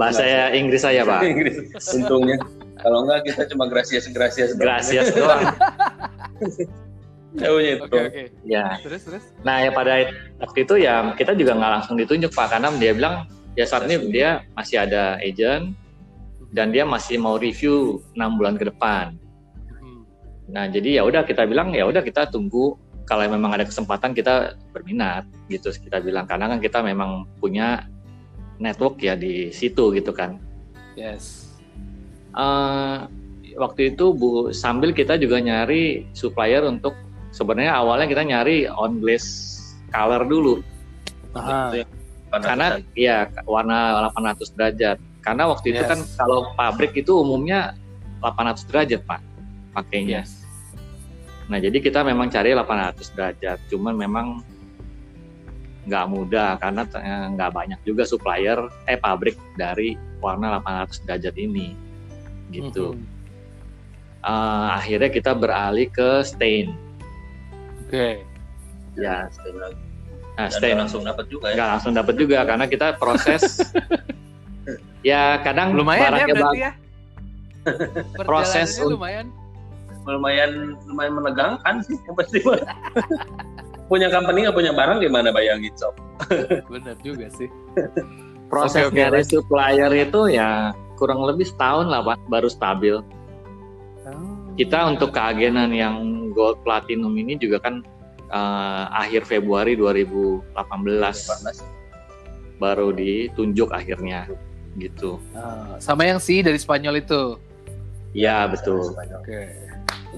bahasa 0.00 0.22
Inggris 0.56 0.80
saya 0.80 1.02
pak. 1.04 1.20
Inggris 1.28 1.56
untungnya 1.92 2.36
kalau 2.80 3.04
enggak 3.04 3.20
kita 3.28 3.42
cuma 3.52 3.68
gracias 3.68 4.08
gracias. 4.08 4.56
Gracias 4.62 5.12
doang. 5.12 5.44
Jauhnya 7.36 7.70
itu 7.76 7.84
Oke, 7.84 8.00
oke. 8.00 8.22
Ya. 8.48 8.80
Terus 8.80 9.04
terus. 9.04 9.24
Nah 9.44 9.60
ya 9.60 9.70
pada 9.76 10.08
waktu 10.40 10.58
itu 10.64 10.74
ya 10.80 11.12
kita 11.20 11.36
juga 11.36 11.52
nggak 11.60 11.72
langsung 11.78 11.94
ditunjuk 12.00 12.32
pak 12.32 12.48
karena 12.48 12.72
dia 12.80 12.92
bilang 12.96 13.14
ya 13.60 13.64
saat 13.68 13.84
ini 13.84 14.00
dia 14.08 14.40
masih 14.56 14.80
ada 14.80 15.20
agent 15.20 15.76
dan 16.50 16.74
dia 16.74 16.82
masih 16.82 17.16
mau 17.18 17.38
review 17.38 18.02
enam 18.18 18.38
bulan 18.38 18.54
ke 18.58 18.66
depan. 18.66 19.14
Mhm. 19.78 20.00
Nah 20.50 20.64
jadi 20.68 21.00
ya 21.00 21.02
udah 21.06 21.22
kita 21.22 21.46
bilang 21.46 21.74
ya 21.74 21.86
udah 21.86 22.02
kita 22.02 22.28
tunggu 22.30 22.74
kalau 23.06 23.26
memang 23.26 23.54
ada 23.54 23.66
kesempatan 23.66 24.14
kita 24.14 24.54
berminat 24.70 25.26
gitu 25.50 25.74
kita 25.74 25.98
bilang 25.98 26.30
karena 26.30 26.46
kan 26.46 26.62
kita 26.62 26.78
memang 26.78 27.26
punya 27.42 27.90
network 28.62 29.02
ya 29.02 29.18
di 29.18 29.50
situ 29.50 29.90
gitu 29.94 30.14
kan. 30.14 30.38
Yes. 30.94 31.50
Eh, 32.30 32.96
waktu 33.58 33.94
itu 33.94 34.14
bu 34.14 34.54
sambil 34.54 34.94
kita 34.94 35.18
juga 35.18 35.42
nyari 35.42 36.06
supplier 36.14 36.62
untuk 36.62 36.94
sebenarnya 37.34 37.74
awalnya 37.74 38.06
kita 38.06 38.22
nyari 38.22 38.70
on 38.70 39.02
glaze 39.02 39.58
color 39.90 40.22
dulu 40.26 40.62
Aha. 41.34 41.82
Karena 42.30 42.78
ya 42.94 43.26
warna 43.42 44.10
800 44.14 44.54
derajat 44.54 44.98
karena 45.20 45.48
waktu 45.48 45.76
itu 45.76 45.82
Yes. 45.84 45.90
kan 45.90 46.00
kalau 46.16 46.52
pabrik 46.56 46.92
itu 46.96 47.12
umumnya 47.20 47.76
800 48.24 48.68
derajat 48.68 49.00
pak 49.04 49.20
pakainya 49.76 50.24
Yes. 50.24 50.44
nah 51.48 51.58
jadi 51.60 51.76
kita 51.78 52.04
memang 52.04 52.32
cari 52.32 52.52
800 52.56 53.12
derajat 53.16 53.58
cuman 53.68 53.94
memang 53.96 54.26
nggak 55.88 56.06
mudah 56.12 56.60
karena 56.60 56.84
eh, 56.84 57.26
nggak 57.34 57.50
banyak 57.50 57.80
juga 57.88 58.04
supplier 58.04 58.60
eh 58.84 59.00
pabrik 59.00 59.34
dari 59.56 59.96
warna 60.20 60.60
800 60.60 61.08
derajat 61.08 61.34
ini 61.40 61.72
gitu. 62.52 62.94
Mm 62.94 63.00
-hmm. 63.00 64.26
uh, 64.26 64.68
akhirnya 64.76 65.10
kita 65.10 65.32
beralih 65.32 65.88
ke 65.88 66.20
stain. 66.26 66.76
Oke. 67.86 67.90
Okay. 67.90 68.14
Ya, 68.98 69.30
stain 69.32 69.56
lagi. 69.56 69.80
Nah, 70.36 70.48
stain 70.50 70.76
langsung 70.76 71.02
dapat 71.06 71.26
juga 71.30 71.46
ya. 71.52 71.56
Nggak 71.56 71.70
langsung 71.78 71.92
dapat 71.96 72.14
juga 72.18 72.38
karena 72.44 72.66
kita 72.68 72.86
proses 73.00 73.42
ya 75.00 75.40
kadang 75.40 75.72
lumayan 75.72 76.12
ya 76.16 76.26
berarti 76.28 76.58
ya. 76.60 76.72
proses 78.28 78.80
lumayan. 78.80 79.28
Lumayan 80.08 80.80
lumayan 80.88 81.12
menegangkan 81.12 81.84
sih 81.84 81.96
yang 82.08 82.16
pasti 82.16 82.40
punya 83.90 84.08
company 84.08 84.48
nggak 84.48 84.56
punya 84.56 84.72
barang 84.72 84.98
gimana 85.02 85.28
bayangin 85.28 85.74
sob? 85.76 85.92
Benar 86.72 86.96
juga 87.04 87.28
sih. 87.36 87.48
Proses 88.48 88.88
okay, 88.88 88.90
okay, 88.90 89.02
dari 89.06 89.22
supplier 89.22 89.92
itu 89.92 90.32
ya 90.32 90.72
kurang 90.96 91.22
lebih 91.24 91.46
setahun 91.46 91.88
lah 91.88 92.04
pak 92.04 92.18
baru 92.28 92.48
stabil. 92.48 93.00
Oh. 94.00 94.56
kita 94.56 94.80
untuk 94.88 95.12
keagenan 95.12 95.76
yang 95.76 96.32
gold 96.32 96.56
platinum 96.64 97.12
ini 97.20 97.36
juga 97.36 97.60
kan 97.60 97.84
uh, 98.32 98.88
akhir 98.96 99.28
Februari 99.28 99.76
2018 99.76 100.56
2018. 100.56 102.56
baru 102.56 102.88
ditunjuk 102.96 103.76
akhirnya 103.76 104.24
gitu. 104.78 105.18
Uh, 105.34 105.74
sama 105.82 106.06
yang 106.06 106.22
sih 106.22 106.44
dari 106.44 106.58
Spanyol 106.60 107.02
itu. 107.02 107.40
Ya 108.14 108.46
betul. 108.46 108.94
Oke. 108.94 109.10
Okay. 109.22 109.46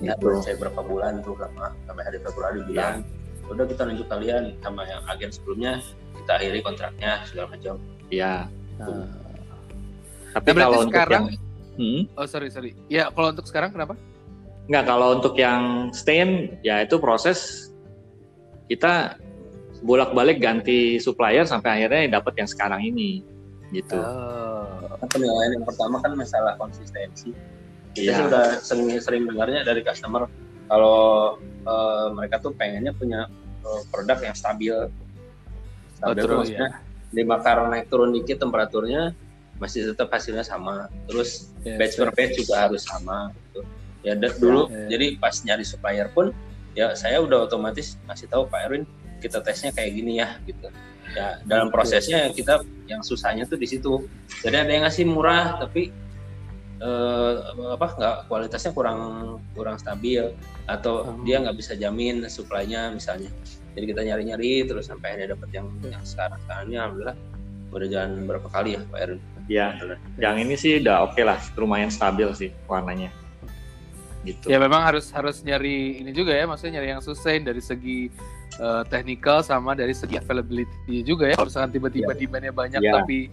ya, 0.00 0.16
saya 0.40 0.56
berapa 0.56 0.80
bulan 0.80 1.20
tuh 1.20 1.36
lama 1.36 1.76
sampai 1.84 2.02
hari 2.08 2.18
Februari 2.24 2.64
bilang 2.64 3.04
ya 3.04 3.22
udah 3.52 3.66
kita 3.68 3.82
lanjut 3.84 4.06
kalian 4.08 4.42
sama 4.64 4.82
yang 4.88 5.02
agen 5.12 5.30
sebelumnya 5.34 5.72
kita 6.16 6.32
akhiri 6.40 6.60
kontraknya 6.64 7.20
segala 7.28 7.46
macam. 7.52 7.74
Iya 8.08 8.48
nah. 8.80 9.08
tapi 10.32 10.48
nah, 10.56 10.64
kalau 10.64 10.78
untuk 10.80 10.94
sekarang 10.96 11.24
yang, 11.28 11.76
hmm? 11.76 12.00
oh 12.16 12.26
sorry 12.28 12.48
sorry. 12.48 12.72
Ya 12.88 13.12
kalau 13.12 13.28
untuk 13.36 13.44
sekarang 13.44 13.70
kenapa? 13.76 13.94
Enggak, 14.70 14.84
kalau 14.88 15.08
untuk 15.18 15.34
yang 15.36 15.90
stain 15.90 16.56
ya 16.64 16.80
itu 16.86 16.96
proses 16.96 17.68
kita 18.70 19.18
bolak-balik 19.82 20.38
ganti 20.38 21.02
supplier 21.02 21.44
sampai 21.44 21.82
akhirnya 21.82 22.22
dapat 22.22 22.38
yang 22.38 22.48
sekarang 22.48 22.80
ini 22.86 23.26
gitu. 23.72 23.98
Oh. 23.98 25.00
Penilaian 25.08 25.56
yang 25.56 25.66
pertama 25.66 25.98
kan 26.04 26.12
masalah 26.14 26.54
konsistensi. 26.60 27.32
Kita 27.92 28.08
yeah. 28.08 28.18
sudah 28.24 28.44
sering, 28.60 28.88
sering 29.00 29.22
dengarnya 29.28 29.64
dari 29.64 29.84
customer 29.84 30.28
kalau 30.72 31.36
uh, 31.68 32.08
mereka 32.16 32.40
tuh 32.40 32.56
pengennya 32.56 32.96
punya 32.96 33.28
uh, 33.64 33.82
produk 33.92 34.18
yang 34.24 34.36
stabil 34.36 34.76
stabil 36.00 36.12
oh, 36.12 36.14
terus 36.16 36.48
ya. 36.48 36.80
dibakar 37.12 37.68
naik 37.68 37.92
turun 37.92 38.16
dikit 38.16 38.40
temperaturnya 38.40 39.12
masih 39.60 39.94
tetap 39.94 40.10
hasilnya 40.10 40.42
sama 40.42 40.90
terus 41.06 41.52
yes, 41.62 41.78
batch 41.78 41.94
per 42.00 42.10
batch 42.16 42.34
juga 42.40 42.54
harus 42.66 42.82
sama 42.82 43.30
gitu. 43.30 43.60
ya 44.02 44.16
dulu 44.18 44.66
yeah, 44.66 44.74
yeah. 44.74 44.88
jadi 44.90 45.06
pas 45.20 45.34
nyari 45.46 45.64
supplier 45.68 46.08
pun 46.10 46.34
ya 46.72 46.96
saya 46.98 47.20
udah 47.22 47.46
otomatis 47.46 48.00
ngasih 48.08 48.26
tahu 48.26 48.48
Pak 48.48 48.60
Erwin 48.66 48.84
kita 49.22 49.38
tesnya 49.44 49.70
kayak 49.70 49.92
gini 49.94 50.18
ya 50.18 50.40
gitu 50.48 50.66
ya 51.12 51.38
dalam 51.44 51.68
prosesnya 51.68 52.32
kita 52.32 52.64
yang 52.88 53.04
susahnya 53.04 53.44
tuh 53.48 53.60
di 53.60 53.68
situ. 53.68 54.04
Jadi 54.42 54.56
ada 54.56 54.70
yang 54.72 54.84
ngasih 54.84 55.04
murah 55.08 55.60
tapi 55.60 55.92
eh, 56.82 57.34
apa 57.72 57.86
nggak 57.96 58.16
kualitasnya 58.26 58.72
kurang 58.74 59.00
kurang 59.52 59.76
stabil. 59.78 60.32
Atau 60.66 61.06
hmm. 61.06 61.24
dia 61.26 61.42
nggak 61.42 61.56
bisa 61.56 61.72
jamin 61.76 62.24
suplainya 62.26 62.92
misalnya. 62.92 63.30
Jadi 63.72 63.84
kita 63.88 64.00
nyari-nyari 64.04 64.68
terus 64.68 64.92
sampai 64.92 65.16
akhirnya 65.16 65.38
dapat 65.38 65.48
yang 65.52 65.66
yang 65.88 66.04
sekarang. 66.04 66.38
Sekarang 66.44 66.64
ini 66.68 66.76
alhamdulillah 66.76 67.16
udah 67.72 67.88
jalan 67.88 68.10
berapa 68.28 68.48
kali 68.52 68.76
ya 68.76 68.80
Pak 68.92 68.98
Erwin? 69.00 69.20
Ya 69.50 69.66
yang 70.20 70.36
ini 70.38 70.54
sih 70.54 70.78
udah 70.84 71.08
oke 71.08 71.18
okay 71.18 71.24
lah 71.24 71.38
lumayan 71.56 71.88
stabil 71.88 72.28
sih 72.36 72.50
warnanya. 72.68 73.10
Gitu. 74.22 74.46
Ya 74.46 74.62
memang 74.62 74.86
harus 74.86 75.10
harus 75.10 75.42
nyari 75.42 75.98
ini 75.98 76.14
juga 76.14 76.30
ya 76.30 76.46
maksudnya 76.46 76.78
nyari 76.78 76.94
yang 76.94 77.02
sustain 77.02 77.42
dari 77.42 77.58
segi 77.58 78.06
uh, 78.60 78.82
technical 78.88 79.40
sama 79.40 79.72
dari 79.72 79.94
segi 79.96 80.18
availability 80.18 81.06
juga 81.06 81.30
ya 81.30 81.34
kalau 81.38 81.48
misalkan 81.48 81.72
tiba-tiba 81.72 82.12
ya. 82.12 82.18
demandnya 82.18 82.52
banyak 82.52 82.80
ya. 82.82 83.00
tapi 83.00 83.30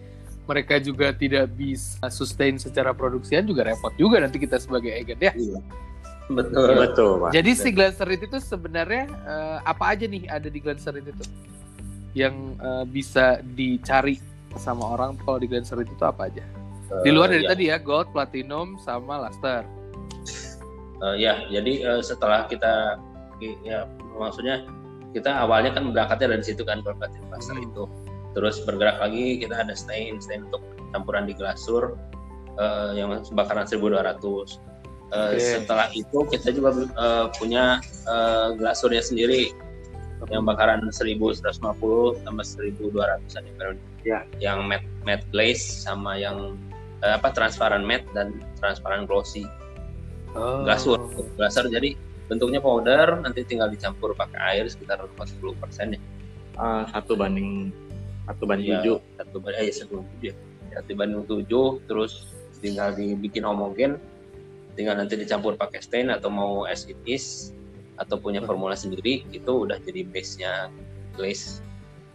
mereka 0.49 0.82
juga 0.82 1.13
tidak 1.13 1.45
bisa 1.53 2.10
sustain 2.10 2.58
secara 2.58 2.89
produksian 2.89 3.45
juga 3.45 3.67
repot 3.69 3.93
juga 3.99 4.17
nanti 4.17 4.41
kita 4.41 4.58
sebagai 4.58 4.89
agent 4.89 5.21
ya. 5.21 5.34
Iya. 5.38 5.62
Betul. 6.29 6.77
Betul, 6.77 7.12
Pak. 7.25 7.29
Jadi 7.34 7.51
si 7.58 7.69
Glancerit 7.73 8.21
itu 8.21 8.38
sebenarnya 8.38 9.10
uh, 9.25 9.58
apa 9.65 9.97
aja 9.97 10.05
nih 10.05 10.29
ada 10.29 10.45
di 10.45 10.62
Glancerit 10.62 11.05
itu 11.10 11.25
yang 12.13 12.58
uh, 12.62 12.86
bisa 12.86 13.41
dicari 13.58 14.21
sama 14.58 14.97
orang 14.97 15.17
kalau 15.25 15.41
di 15.41 15.49
Glancerit 15.49 15.89
itu 15.89 16.03
apa 16.05 16.29
aja? 16.29 16.45
Uh, 16.89 17.01
di 17.01 17.10
luar 17.13 17.34
dari 17.34 17.45
ya. 17.45 17.49
tadi 17.53 17.63
ya 17.73 17.77
gold, 17.82 18.13
platinum 18.13 18.77
sama 18.82 19.25
luster. 19.25 19.65
Uh, 21.01 21.17
ya, 21.17 21.45
jadi 21.49 21.73
uh, 21.97 22.01
setelah 22.05 22.45
kita 22.45 23.01
ya 23.63 23.88
maksudnya 24.19 24.67
kita 25.13 25.32
awalnya 25.41 25.74
kan 25.74 25.89
berangkatnya 25.89 26.38
dari 26.38 26.43
situ 26.45 26.62
kan 26.62 26.86
platinum, 26.86 27.30
luster 27.34 27.58
hmm. 27.58 27.67
itu 27.67 27.84
terus 28.38 28.62
bergerak 28.62 29.02
lagi 29.02 29.41
kita 29.41 29.58
ada 29.58 29.74
stain 29.74 30.22
stain 30.22 30.45
untuk 30.45 30.62
campuran 30.93 31.26
di 31.26 31.34
glasur 31.34 31.98
uh, 32.62 32.93
yang 32.93 33.10
bakaran 33.34 33.65
1200 33.65 33.89
uh, 33.89 34.45
okay. 35.34 35.39
setelah 35.41 35.89
itu 35.98 36.19
kita 36.30 36.54
juga 36.54 36.86
uh, 36.93 37.26
punya 37.34 37.82
uh, 38.06 38.54
glasurnya 38.54 39.02
sendiri 39.02 39.50
yang 40.28 40.43
bakaran 40.43 40.84
1150 40.91 42.28
tambah 42.28 42.45
1200 42.45 43.39
an 43.39 43.43
ya. 44.04 44.19
yang 44.43 44.67
matte 44.67 44.86
matte 45.08 45.24
glaze 45.32 45.63
sama 45.63 46.19
yang 46.19 46.60
uh, 47.02 47.15
apa 47.15 47.32
transparan 47.32 47.88
matte 47.88 48.06
dan 48.12 48.36
transparan 48.60 49.08
glossy 49.08 49.48
oh. 50.36 50.67
glasur 50.67 51.00
glasur 51.39 51.72
jadi 51.72 51.95
bentuknya 52.30 52.62
powder 52.62 53.18
nanti 53.26 53.42
tinggal 53.42 53.74
dicampur 53.74 54.13
pakai 54.13 54.38
air 54.56 54.70
sekitar 54.70 55.02
40 55.02 55.58
persen 55.58 55.98
ya. 55.98 56.02
Uh, 56.54 56.86
satu 56.94 57.18
banding 57.18 57.74
satu 58.30 58.46
banding 58.46 58.70
iya, 58.70 58.78
tujuh. 58.86 58.98
satu 59.18 59.38
banding 59.42 59.60
eh 59.65 59.74
satu 59.74 59.94
tujuh 60.06 60.30
ya. 60.30 60.36
Satu 60.78 60.92
banding 60.94 61.24
tujuh 61.26 61.68
terus 61.89 62.30
tinggal 62.62 62.94
dibikin 62.94 63.42
homogen. 63.42 63.98
Tinggal 64.78 65.02
nanti 65.02 65.18
dicampur 65.18 65.58
pakai 65.58 65.82
stain 65.82 66.13
atau 66.13 66.30
mau 66.30 66.70
as 66.70 66.86
it 66.86 67.02
is 67.10 67.52
atau 67.98 68.15
punya 68.15 68.39
formula 68.46 68.78
sendiri 68.78 69.26
itu 69.34 69.52
udah 69.65 69.76
jadi 69.84 70.08
base 70.08 70.39
nya 70.39 70.72
glaze 71.18 71.60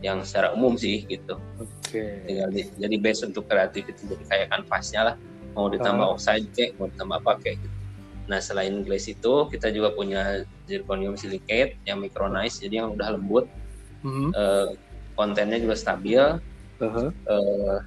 yang 0.00 0.22
secara 0.22 0.54
umum 0.54 0.78
sih 0.78 1.02
gitu. 1.10 1.36
Oke. 1.58 1.90
Okay. 1.90 2.22
tinggal 2.30 2.48
di, 2.54 2.62
jadi 2.78 2.96
base 3.02 3.20
untuk 3.26 3.50
kreatif 3.50 3.90
itu 3.90 4.00
jadi 4.06 4.24
kayak 4.30 4.46
kanvasnya 4.54 5.00
lah. 5.12 5.16
Mau 5.58 5.66
ditambah 5.66 6.06
oh. 6.06 6.14
oxide 6.14 6.70
mau 6.78 6.86
ditambah 6.86 7.18
apa 7.18 7.32
kayak 7.42 7.58
gitu 7.58 7.73
nah 8.24 8.40
selain 8.40 8.80
glaze 8.84 9.12
itu 9.12 9.48
kita 9.52 9.68
juga 9.68 9.92
punya 9.92 10.48
zirconium 10.64 11.14
silicate 11.16 11.76
yang 11.84 12.00
micronize 12.00 12.56
jadi 12.56 12.84
yang 12.84 12.96
udah 12.96 13.16
lembut 13.16 13.44
mm 14.00 14.10
-hmm. 14.10 14.28
uh, 14.32 14.68
kontennya 15.14 15.60
juga 15.60 15.76
stabil 15.78 16.20
uh-huh. 16.80 17.08
uh, 17.30 17.78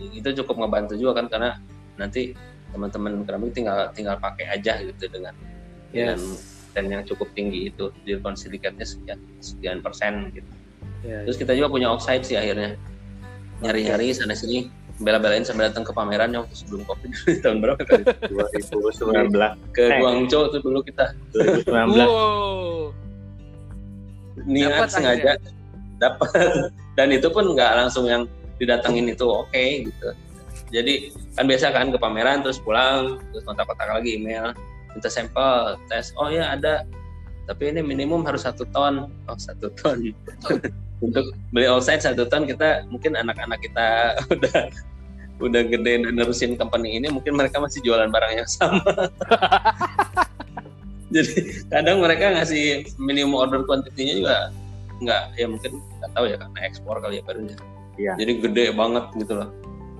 itu 0.00 0.28
cukup 0.42 0.66
ngebantu 0.66 0.94
juga 0.98 1.22
kan 1.22 1.26
karena 1.30 1.50
nanti 1.94 2.34
teman-teman 2.72 3.22
keramik 3.28 3.52
tinggal 3.52 3.92
tinggal 3.92 4.16
pakai 4.18 4.48
aja 4.48 4.80
gitu 4.80 5.06
dengan 5.12 5.36
yes. 5.92 6.16
dengan 6.16 6.20
dan 6.72 6.84
yang 6.88 7.02
cukup 7.04 7.28
tinggi 7.36 7.68
itu 7.68 7.92
zircon 8.08 8.32
silikatnya 8.32 8.88
sekian 8.88 9.20
sekian 9.44 9.78
persen 9.84 10.32
gitu 10.32 10.48
yeah, 11.04 11.20
terus 11.28 11.36
yeah. 11.36 11.42
kita 11.44 11.52
juga 11.60 11.68
punya 11.68 11.88
oxide 11.92 12.24
sih 12.24 12.36
akhirnya 12.40 12.80
nyari-nyari 13.60 14.16
sana 14.16 14.32
sini 14.32 14.72
bela-belain 15.02 15.42
sampai 15.42 15.68
datang 15.68 15.84
ke 15.84 15.92
pameran 15.92 16.32
waktu 16.32 16.54
sebelum 16.54 16.86
covid. 16.86 17.10
Tahun 17.44 17.58
berapa 17.58 17.82
kali 17.82 18.02
2019 18.30 19.34
ke 19.74 19.84
Guangzhou 19.98 20.48
tuh 20.54 20.60
dulu 20.62 20.80
kita. 20.86 21.12
2019 21.34 21.98
wow. 21.98 22.90
niat 24.46 24.88
sengaja. 24.88 25.36
Dapat. 25.98 26.30
Dan 26.98 27.08
itu 27.10 27.28
pun 27.28 27.52
nggak 27.52 27.72
langsung 27.78 28.06
yang 28.06 28.24
didatengin 28.62 29.10
itu 29.10 29.26
oke 29.26 29.50
okay, 29.50 29.88
gitu. 29.90 30.08
Jadi 30.72 31.12
kan 31.36 31.44
biasa 31.44 31.74
kan 31.74 31.92
ke 31.92 31.98
pameran 32.00 32.40
terus 32.40 32.56
pulang 32.56 33.20
terus 33.32 33.44
kontak-kontak 33.44 33.88
lagi 33.92 34.16
email 34.16 34.56
minta 34.94 35.08
sampel 35.08 35.76
tes. 35.88 36.12
Oh 36.16 36.28
ya 36.28 36.52
ada. 36.54 36.84
Tapi 37.42 37.74
ini 37.74 37.82
minimum 37.82 38.22
harus 38.22 38.46
satu 38.46 38.64
ton. 38.70 39.10
Oh 39.26 39.38
satu 39.40 39.68
ton. 39.76 40.00
Untuk 41.04 41.34
beli 41.50 41.66
outside 41.66 41.98
satu 41.98 42.30
ton 42.30 42.46
kita 42.46 42.86
mungkin 42.86 43.18
anak-anak 43.18 43.58
kita 43.58 44.14
udah 44.30 44.70
udah 45.42 45.62
gede 45.66 46.06
dan 46.06 46.14
nerusin 46.14 46.54
company 46.54 46.96
ini 46.96 47.10
mungkin 47.10 47.34
mereka 47.34 47.58
masih 47.58 47.82
jualan 47.82 48.08
barang 48.08 48.32
yang 48.38 48.48
sama 48.48 48.82
jadi 51.14 51.34
kadang 51.68 52.00
mereka 52.00 52.40
ngasih 52.40 52.88
minimum 52.96 53.36
order 53.36 53.66
quantity-nya 53.68 54.14
juga 54.22 54.36
nggak 55.02 55.22
ya 55.36 55.46
mungkin 55.50 55.82
nggak 55.98 56.10
tahu 56.14 56.24
ya 56.30 56.36
karena 56.38 56.58
ekspor 56.62 56.96
kali 57.02 57.18
ya 57.18 57.22
barunya 57.26 57.56
iya. 57.98 58.12
jadi 58.16 58.32
gede 58.38 58.64
banget 58.72 59.04
gitu 59.18 59.32
loh 59.34 59.50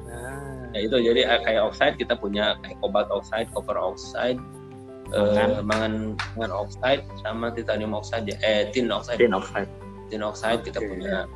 nah. 0.06 0.70
ya 0.72 0.80
itu 0.86 0.96
jadi 1.02 1.20
eh, 1.26 1.40
kayak 1.42 1.62
oxide 1.68 1.96
kita 1.98 2.14
punya 2.16 2.56
kayak 2.62 2.78
cobalt 2.80 3.10
oxide 3.10 3.50
copper 3.50 3.76
oxide 3.76 4.38
mangan 5.12 5.50
uh, 5.60 5.64
mangan, 5.66 5.92
mangan 6.38 6.52
oxide 6.56 7.02
sama 7.20 7.52
titanium 7.52 7.92
oxide 7.92 8.32
ya 8.32 8.36
eh 8.40 8.72
tin 8.72 8.88
oxide 8.88 9.20
tin 9.20 9.36
oxide 9.36 9.68
tin 10.08 10.22
oxide 10.24 10.64
okay. 10.64 10.72
kita 10.72 10.80
punya 10.80 11.28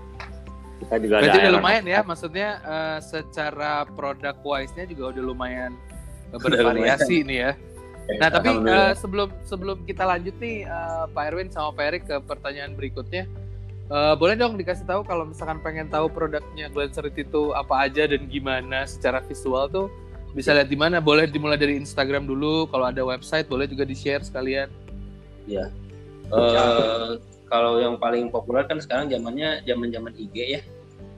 kita 0.81 0.95
juga 1.01 1.15
Berarti 1.25 1.39
udah 1.41 1.55
lumayan 1.57 1.85
ya, 1.89 2.01
maksudnya 2.05 2.49
uh, 2.63 2.99
secara 3.01 3.89
produk 3.97 4.37
wise-nya 4.45 4.85
juga 4.85 5.17
udah 5.17 5.23
lumayan 5.25 5.73
bervariasi 6.45 7.25
nih 7.25 7.39
ya. 7.39 7.53
Nah 8.23 8.29
tapi 8.31 8.55
uh, 8.55 8.95
sebelum 8.95 9.35
sebelum 9.43 9.83
kita 9.83 10.07
lanjut 10.07 10.37
nih 10.39 10.63
uh, 10.69 11.11
Pak 11.11 11.25
Erwin 11.33 11.51
sama 11.51 11.75
Pak 11.75 11.85
Erik 11.91 12.03
ke 12.07 12.17
pertanyaan 12.23 12.79
berikutnya, 12.79 13.27
uh, 13.91 14.15
boleh 14.15 14.39
dong 14.39 14.55
dikasih 14.55 14.87
tahu 14.87 15.03
kalau 15.03 15.27
misalkan 15.27 15.59
pengen 15.59 15.91
tahu 15.91 16.07
produknya 16.07 16.71
Glancerit 16.71 17.19
itu 17.19 17.51
apa 17.51 17.91
aja 17.91 18.07
dan 18.07 18.31
gimana 18.31 18.87
secara 18.87 19.19
visual 19.27 19.67
tuh 19.67 19.91
bisa 20.37 20.53
lihat 20.53 20.69
di 20.69 20.77
mana? 20.77 21.01
Boleh 21.01 21.25
dimulai 21.25 21.57
dari 21.57 21.81
Instagram 21.81 22.29
dulu. 22.29 22.69
Kalau 22.69 22.85
ada 22.85 23.01
website 23.01 23.49
boleh 23.49 23.65
juga 23.65 23.89
di 23.89 23.97
share 23.97 24.21
sekalian. 24.21 24.69
Ya. 25.49 25.73
Uh, 26.29 27.17
kalau 27.47 27.79
yang 27.79 27.95
paling 27.97 28.29
populer 28.29 28.67
kan 28.67 28.83
sekarang 28.83 29.07
zamannya 29.07 29.63
zaman 29.63 29.89
zaman 29.95 30.13
IG 30.19 30.37
ya. 30.59 30.61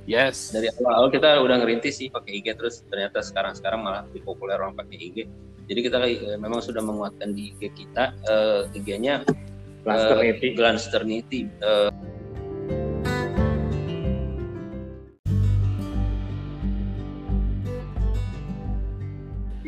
Yes. 0.09 0.57
Dari 0.57 0.73
awal-awal 0.81 1.13
kita 1.13 1.37
udah 1.45 1.61
ngerintis 1.61 2.01
sih 2.01 2.09
pakai 2.09 2.41
IG 2.41 2.57
terus 2.57 2.81
ternyata 2.89 3.21
sekarang-sekarang 3.21 3.81
malah 3.85 4.03
lebih 4.09 4.25
populer 4.25 4.57
orang 4.57 4.73
pakai 4.77 4.97
IG. 4.97 5.29
Jadi 5.69 5.81
kita 5.85 6.01
uh, 6.01 6.39
memang 6.41 6.65
sudah 6.65 6.81
menguatkan 6.81 7.37
di 7.37 7.53
IG 7.53 7.77
kita 7.77 8.17
uh, 8.25 8.65
IG-nya 8.73 9.25
Glansternity. 9.85 10.49
Uh, 10.49 10.57
Glansternity. 10.57 11.41
Uh, 11.61 11.91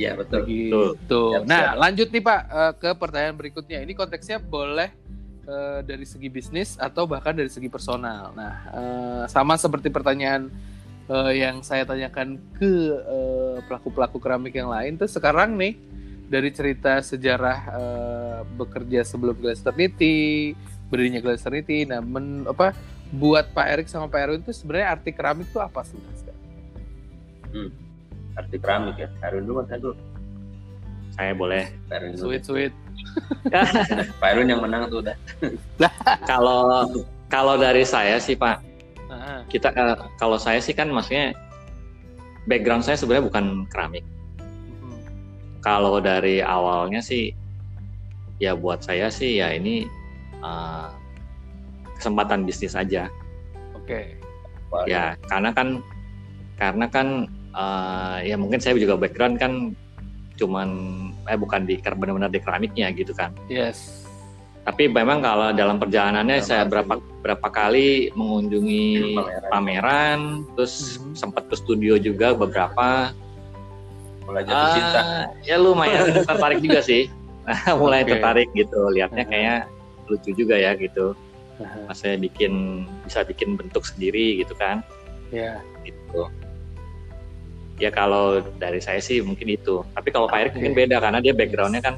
Iya 0.01 0.17
betul. 0.17 0.41
Gitu. 0.49 1.23
Ya, 1.37 1.45
nah 1.45 1.77
lanjut 1.77 2.09
nih 2.09 2.25
Pak 2.25 2.41
uh, 2.49 2.73
ke 2.73 2.91
pertanyaan 2.97 3.37
berikutnya. 3.37 3.85
Ini 3.85 3.93
konteksnya 3.93 4.41
boleh 4.41 4.89
uh, 5.51 5.81
dari 5.83 6.07
segi 6.07 6.31
bisnis 6.31 6.79
atau 6.79 7.11
bahkan 7.11 7.35
dari 7.35 7.51
segi 7.51 7.67
personal. 7.67 8.31
Nah 8.39 8.55
uh, 8.71 9.25
sama 9.27 9.59
seperti 9.59 9.91
pertanyaan 9.91 10.47
uh, 11.11 11.35
yang 11.35 11.67
saya 11.67 11.83
tanyakan 11.83 12.39
ke 12.55 12.95
pelaku-pelaku 13.67 14.17
uh, 14.17 14.23
keramik 14.23 14.55
yang 14.55 14.71
lain. 14.71 14.95
Terus 14.95 15.19
sekarang 15.19 15.59
nih 15.59 15.75
dari 16.31 16.55
cerita 16.55 17.03
sejarah 17.03 17.59
uh, 17.75 18.41
bekerja 18.55 19.03
sebelum 19.03 19.35
Glass 19.35 19.67
Trinity, 19.67 20.55
berdirinya 20.87 21.19
Glass 21.19 21.43
Trinity, 21.43 21.83
nah 21.83 21.99
men, 21.99 22.47
apa 22.47 22.71
buat 23.11 23.51
Pak 23.51 23.67
Erik 23.67 23.89
sama 23.91 24.07
Pak 24.07 24.21
Erwin 24.23 24.43
itu 24.47 24.55
sebenarnya 24.55 24.95
arti 24.95 25.11
keramik 25.11 25.51
itu 25.51 25.59
apa 25.59 25.83
sih? 25.83 25.99
Hmm. 27.51 27.75
Arti 28.39 28.57
keramik 28.63 29.03
ya. 29.03 29.11
Erwin 29.27 29.45
dulu 29.51 29.67
saya 29.67 29.83
dulu. 29.83 29.99
Saya 31.21 31.37
boleh. 31.37 31.69
Sweet 32.17 32.43
sweet. 32.49 32.73
Pak 34.21 34.29
Erwin 34.33 34.49
yang 34.49 34.65
menang 34.65 34.89
tuh 34.89 35.05
udah. 35.05 35.17
kalau 36.25 36.89
kalau 37.29 37.61
dari 37.61 37.85
saya 37.85 38.17
sih 38.17 38.33
Pak, 38.33 38.65
kita 39.53 39.69
uh, 39.77 40.09
kalau 40.17 40.41
saya 40.41 40.65
sih 40.65 40.73
kan 40.73 40.89
maksudnya 40.89 41.37
background 42.49 42.89
saya 42.89 42.97
sebenarnya 42.97 43.29
bukan 43.29 43.69
keramik 43.69 44.01
kalau 45.61 46.01
dari 46.01 46.41
awalnya 46.41 47.05
sih 47.05 47.37
ya 48.41 48.57
buat 48.57 48.81
saya 48.81 49.13
sih 49.13 49.45
ya 49.45 49.53
ini 49.53 49.85
uh, 50.41 50.89
kesempatan 52.01 52.49
bisnis 52.49 52.73
aja. 52.73 53.13
Oke. 53.77 54.17
Okay. 54.73 54.89
Ya 54.89 55.21
karena 55.29 55.53
kan 55.53 55.85
karena 56.57 56.87
kan 56.89 57.29
uh, 57.53 58.25
ya 58.25 58.41
mungkin 58.41 58.57
saya 58.57 58.73
juga 58.81 58.97
background 58.97 59.37
kan 59.37 59.77
cuman 60.41 60.69
eh 61.29 61.39
bukan 61.39 61.69
di 61.69 61.77
benar-benar 61.83 62.31
di 62.33 62.41
keramiknya 62.41 62.93
gitu 62.95 63.13
kan. 63.13 63.35
Yes. 63.51 64.07
Tapi 64.61 64.93
memang 64.93 65.25
kalau 65.25 65.57
dalam 65.57 65.81
perjalanannya 65.81 66.45
saya 66.45 66.69
berapa 66.69 67.01
berapa 67.21 67.49
kali 67.49 68.13
mengunjungi 68.13 69.17
pameran, 69.17 69.49
pameran 69.49 70.19
terus 70.57 70.75
mm 70.97 71.01
-hmm. 71.01 71.15
sempat 71.17 71.45
ke 71.49 71.57
studio 71.57 71.97
juga 71.97 72.37
beberapa 72.37 73.13
mulai 74.31 74.43
jatuh 74.47 74.63
uh, 74.63 74.75
cinta 74.79 75.01
ya 75.43 75.57
lumayan 75.59 76.07
tertarik 76.29 76.61
juga 76.63 76.81
sih 76.81 77.11
mulai 77.81 78.07
okay. 78.07 78.11
tertarik 78.15 78.49
gitu 78.55 78.81
lihatnya 78.95 79.25
kayak 79.27 79.67
lucu 80.07 80.31
juga 80.35 80.55
ya 80.55 80.79
gitu 80.79 81.13
uh 81.61 81.93
saya 81.93 82.17
bikin 82.17 82.87
bisa 83.05 83.21
bikin 83.21 83.53
bentuk 83.53 83.85
sendiri 83.85 84.41
gitu 84.41 84.57
kan 84.57 84.81
ya 85.29 85.61
yeah. 85.61 85.85
gitu 85.85 86.31
ya 87.81 87.91
kalau 87.91 88.45
dari 88.61 88.79
saya 88.79 89.01
sih 89.01 89.25
mungkin 89.25 89.49
itu 89.49 89.81
tapi 89.97 90.13
kalau 90.13 90.29
Pak 90.29 90.39
Erik 90.39 90.51
okay. 90.53 90.57
mungkin 90.61 90.75
beda 90.77 90.97
karena 91.01 91.19
dia 91.19 91.33
backgroundnya 91.33 91.83
kan 91.83 91.95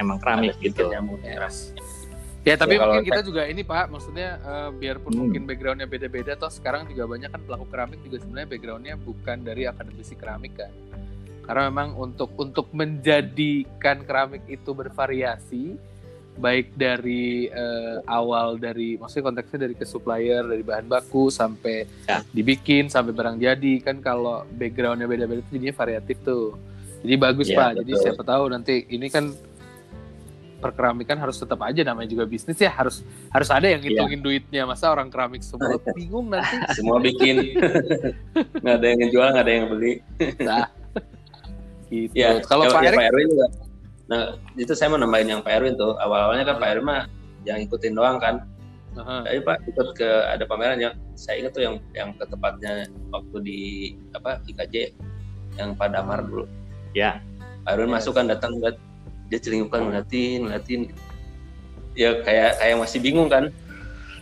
memang 0.00 0.16
keramik 0.20 0.56
gitu 0.64 0.88
yes. 1.22 1.76
Ya 2.46 2.54
tapi 2.54 2.78
ya, 2.78 2.86
mungkin 2.86 3.10
kita 3.10 3.26
juga 3.26 3.42
ini 3.50 3.66
Pak, 3.66 3.90
maksudnya 3.90 4.38
uh, 4.46 4.70
biarpun 4.70 5.10
hmm. 5.10 5.18
mungkin 5.18 5.42
backgroundnya 5.50 5.90
beda-beda, 5.90 6.38
toh 6.38 6.46
sekarang 6.46 6.86
juga 6.86 7.02
banyak 7.10 7.26
kan 7.34 7.42
pelaku 7.42 7.66
keramik 7.66 7.98
juga 8.06 8.22
sebenarnya 8.22 8.48
backgroundnya 8.54 8.94
bukan 9.02 9.42
dari 9.42 9.66
akademisi 9.66 10.14
keramik 10.14 10.54
kan 10.54 10.70
karena 11.46 11.70
memang 11.70 11.94
untuk 11.94 12.34
untuk 12.34 12.66
menjadikan 12.74 14.02
keramik 14.02 14.42
itu 14.50 14.74
bervariasi 14.74 15.78
baik 16.36 16.76
dari 16.76 17.48
uh, 17.48 18.04
awal 18.06 18.60
dari 18.60 19.00
maksudnya 19.00 19.32
konteksnya 19.32 19.68
dari 19.68 19.74
ke 19.74 19.84
supplier 19.88 20.44
dari 20.44 20.62
bahan 20.62 20.86
baku 20.86 21.32
sampai 21.32 21.88
ya. 22.06 22.20
dibikin 22.30 22.92
sampai 22.92 23.12
barang 23.16 23.40
jadi 23.40 23.72
kan 23.80 23.98
kalau 24.04 24.44
backgroundnya 24.56 25.08
beda-beda 25.08 25.40
itu 25.42 25.58
jadinya 25.58 25.76
variatif 25.76 26.16
tuh 26.22 26.56
jadi 27.04 27.14
bagus 27.16 27.48
ya, 27.48 27.56
pak 27.56 27.68
betul. 27.72 27.80
jadi 27.82 27.92
siapa 28.04 28.22
tahu 28.24 28.44
nanti 28.52 28.74
ini 28.92 29.06
kan 29.08 29.32
perkeramikan 30.56 31.20
harus 31.20 31.36
tetap 31.36 31.60
aja 31.60 31.84
namanya 31.84 32.08
juga 32.08 32.24
bisnis 32.24 32.56
ya 32.56 32.72
harus 32.72 33.04
harus 33.28 33.48
ada 33.52 33.68
yang 33.68 33.84
iya. 33.84 33.92
ngitungin 33.92 34.20
ya. 34.20 34.24
duitnya 34.24 34.62
masa 34.64 34.88
orang 34.88 35.12
keramik 35.12 35.44
semua 35.44 35.76
bingung 35.96 36.32
nanti 36.32 36.56
semua 36.72 36.96
bikin 37.00 37.60
nggak 38.64 38.76
ada 38.80 38.86
yang 38.86 39.00
jual 39.12 39.26
nggak 39.32 39.44
ada 39.44 39.52
yang 39.52 39.66
beli 39.68 39.94
nah 40.40 40.64
Gitu. 41.86 42.14
Ya, 42.18 42.42
kalau 42.42 42.66
Pak, 42.66 42.82
ya, 42.82 42.90
Pak 42.98 43.06
Erwin 43.14 43.26
juga. 43.30 43.46
Nah, 44.06 44.38
itu 44.54 44.70
saya 44.72 44.94
mau 44.94 45.00
nambahin 45.02 45.34
yang 45.34 45.40
Pak 45.42 45.52
Erwin 45.58 45.74
tuh. 45.74 45.98
Awal-awalnya 45.98 46.46
kan 46.46 46.56
Pak 46.62 46.68
Erwin 46.78 46.86
mah 46.86 47.02
yang 47.42 47.58
ikutin 47.58 47.94
doang 47.98 48.22
kan. 48.22 48.46
Uh-huh. 48.96 49.26
Tapi 49.26 49.40
Pak 49.42 49.56
ikut 49.68 49.88
ke 49.98 50.08
ada 50.30 50.46
pameran 50.46 50.78
yang 50.80 50.94
saya 51.18 51.42
ingat 51.42 51.52
tuh 51.52 51.62
yang 51.66 51.74
yang 51.92 52.14
ke 52.16 52.24
tempatnya 52.24 52.88
waktu 53.12 53.36
di 53.44 53.60
apa 54.16 54.40
IKJ 54.46 54.94
yang 55.58 55.74
pada 55.74 56.00
Damar 56.00 56.22
dulu. 56.24 56.46
Ya. 56.94 57.20
Pak 57.66 57.76
Erwin 57.76 57.90
yes. 57.90 57.96
masuk 57.98 58.14
kan 58.14 58.30
datang 58.30 58.54
lihat 58.62 58.78
dia 59.26 59.38
celingukan 59.42 59.90
ngeliatin 59.90 60.46
ngeliatin 60.46 60.80
ya 61.98 62.22
kayak 62.22 62.60
kayak 62.62 62.76
masih 62.78 62.98
bingung 63.02 63.26
kan 63.26 63.50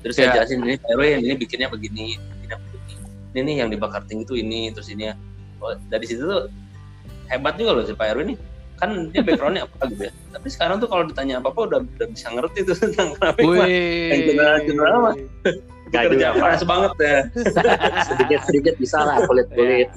terus 0.01 0.17
yeah. 0.17 0.33
saya 0.33 0.33
ya. 0.33 0.35
jelasin 0.41 0.59
ini 0.65 0.75
Pak 0.81 0.91
Erwin 0.97 1.19
ini 1.21 1.35
bikinnya 1.37 1.69
begini 1.69 2.17
bikinnya 2.17 2.57
begini 2.57 2.93
ini 3.35 3.41
nih 3.45 3.57
yang 3.61 3.69
dibakar 3.69 4.01
tinggi 4.09 4.25
itu 4.25 4.35
ini 4.41 4.73
terus 4.73 4.89
ini 4.89 5.13
ya 5.13 5.15
oh, 5.61 5.77
dari 5.93 6.07
situ 6.09 6.25
tuh 6.25 6.49
hebat 7.29 7.59
juga 7.61 7.77
loh 7.77 7.85
si 7.85 7.93
Pak 7.93 8.07
Erwin 8.17 8.33
nih 8.33 8.39
kan 8.81 8.91
dia 9.15 9.23
backgroundnya 9.23 9.65
apa 9.67 9.87
gitu 9.93 10.03
ya? 10.11 10.13
Tapi 10.35 10.49
sekarang 10.51 10.77
tuh 10.83 10.89
kalau 10.91 11.05
ditanya 11.07 11.39
apa 11.39 11.55
apa 11.55 11.61
udah 11.71 11.79
udah 11.85 12.09
bisa 12.11 12.29
ngerti 12.35 12.59
tuh 12.67 12.77
tentang 12.77 13.15
keramik 13.19 13.45
mah. 13.47 13.69
Yang 13.69 14.21
general 14.31 14.57
general 14.67 14.97
mah. 15.01 15.15
Kerja 15.95 16.29
keras 16.35 16.63
banget 16.67 16.93
ya. 16.99 17.19
Sedikit 18.09 18.41
sedikit 18.51 18.75
bisa 18.83 18.99
lah 19.07 19.23
kulit 19.31 19.47
kulit 19.55 19.89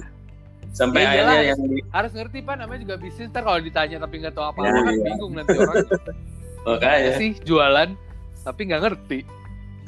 sampai 0.78 1.02
ya, 1.02 1.10
akhirnya 1.10 1.40
yang 1.42 1.60
harus 1.90 2.12
ngerti 2.14 2.38
pak. 2.46 2.56
Namanya 2.62 2.80
juga 2.86 2.96
bisnis. 3.02 3.28
Ntar 3.34 3.42
kalau 3.42 3.60
ditanya 3.60 3.98
tapi 3.98 4.16
nggak 4.22 4.34
tahu 4.38 4.46
apa 4.46 4.60
apa 4.62 4.70
ya, 4.70 4.72
kan 4.78 4.94
iya. 4.94 5.06
bingung 5.10 5.34
nanti 5.34 5.56
orang 5.58 5.76
makanya. 6.68 7.12
Sih 7.18 7.32
jualan? 7.42 7.90
Tapi 8.46 8.62
nggak 8.70 8.82
ngerti 8.86 9.20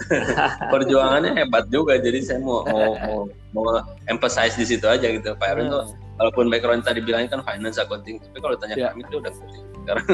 perjuangannya 0.74 1.32
hebat 1.36 1.68
juga 1.68 2.00
jadi 2.00 2.20
saya 2.24 2.40
mau 2.40 2.64
mau 2.68 2.96
mau, 3.00 3.20
mau 3.52 3.66
emphasize 4.08 4.56
di 4.56 4.66
situ 4.66 4.86
aja 4.88 5.08
gitu 5.12 5.36
Pak 5.36 5.48
Erwin 5.56 5.68
tuh 5.70 5.84
hmm 5.88 6.10
walaupun 6.20 6.52
background 6.52 6.84
tadi 6.84 7.00
bilangnya 7.00 7.40
kan 7.40 7.42
finance 7.48 7.80
accounting 7.80 8.20
tapi 8.20 8.38
kalau 8.44 8.56
tanya 8.60 8.76
yeah. 8.76 8.92
kami 8.92 9.08
itu 9.08 9.16
udah 9.24 9.32
sekarang 9.32 10.06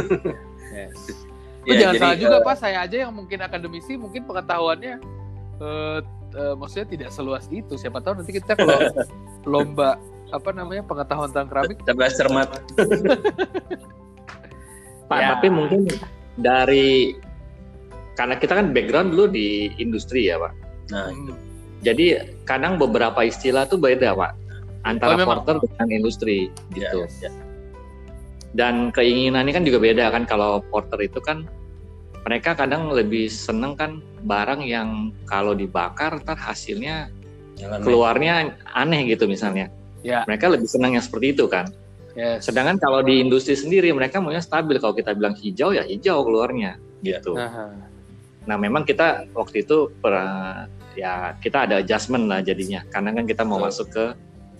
yes. 0.69 1.25
ya, 1.67 1.73
jangan 1.81 1.93
jadi, 1.97 2.01
salah 2.05 2.17
juga 2.21 2.37
uh, 2.37 2.45
pak 2.45 2.55
saya 2.61 2.77
aja 2.85 2.97
yang 3.09 3.11
mungkin 3.11 3.41
akademisi 3.41 3.97
mungkin 3.97 4.21
pengetahuannya 4.29 5.01
uh, 5.59 5.99
uh, 6.37 6.53
maksudnya 6.53 6.87
tidak 6.93 7.09
seluas 7.09 7.49
itu 7.49 7.73
siapa 7.75 8.05
tahu 8.05 8.21
nanti 8.21 8.37
kita 8.37 8.53
kalau 8.53 8.79
lomba 9.51 9.97
apa 10.29 10.49
namanya 10.53 10.85
pengetahuan 10.85 11.33
tentang 11.33 11.49
keramik 11.49 11.77
cerdas 11.81 12.13
cermat 12.13 12.47
pak 15.09 15.19
ya. 15.21 15.27
tapi 15.33 15.47
mungkin 15.49 15.89
dari 16.37 17.17
karena 18.15 18.35
kita 18.39 18.53
kan 18.55 18.71
background 18.71 19.13
dulu 19.13 19.31
di 19.31 19.69
industri 19.77 20.31
ya 20.31 20.39
pak 20.39 20.53
nah 20.91 21.11
hmm. 21.11 21.35
jadi 21.83 22.31
kadang 22.47 22.79
beberapa 22.79 23.23
istilah 23.23 23.67
tuh 23.67 23.77
beda 23.77 24.15
pak 24.15 24.45
antara 24.85 25.17
oh, 25.17 25.25
porter 25.25 25.57
dengan 25.59 25.89
industri 25.89 26.53
gitu. 26.71 27.09
Ya, 27.19 27.27
ya. 27.27 27.31
Dan 28.55 28.93
keinginannya 28.93 29.51
kan 29.51 29.65
juga 29.67 29.81
beda 29.81 30.13
kan 30.13 30.23
kalau 30.23 30.63
porter 30.71 31.01
itu 31.03 31.19
kan 31.19 31.43
mereka 32.23 32.55
kadang 32.55 32.93
lebih 32.93 33.27
seneng 33.27 33.75
kan 33.75 33.99
barang 34.23 34.63
yang 34.63 35.11
kalau 35.27 35.51
dibakar 35.57 36.21
ntar 36.23 36.39
hasilnya 36.39 37.11
Jangan 37.59 37.83
keluarnya 37.83 38.33
aneh. 38.71 39.01
aneh 39.01 39.01
gitu 39.11 39.27
misalnya. 39.27 39.67
Ya. 40.05 40.23
Mereka 40.29 40.53
lebih 40.53 40.69
senang 40.69 40.95
yang 40.95 41.03
seperti 41.03 41.35
itu 41.35 41.49
kan. 41.49 41.67
Yes. 42.15 42.47
Sedangkan 42.47 42.79
kalau 42.79 43.03
di 43.03 43.19
industri 43.19 43.59
sendiri 43.59 43.91
mereka 43.91 44.23
maunya 44.23 44.39
stabil. 44.39 44.79
Kalau 44.79 44.95
kita 44.95 45.11
bilang 45.17 45.35
hijau 45.35 45.75
ya 45.75 45.83
hijau 45.83 46.23
keluarnya 46.23 46.79
gitu. 47.03 47.35
Aha. 47.35 47.73
Nah 48.45 48.57
memang 48.57 48.85
kita 48.85 49.29
waktu 49.33 49.65
itu 49.65 49.91
pernah 49.99 50.69
ya 50.95 51.35
kita 51.43 51.67
ada 51.67 51.83
adjustment 51.83 52.31
lah 52.31 52.39
jadinya 52.39 52.85
karena 52.93 53.11
kan 53.11 53.25
kita 53.27 53.43
mau 53.43 53.59
masuk 53.59 53.91
ke 53.91 54.05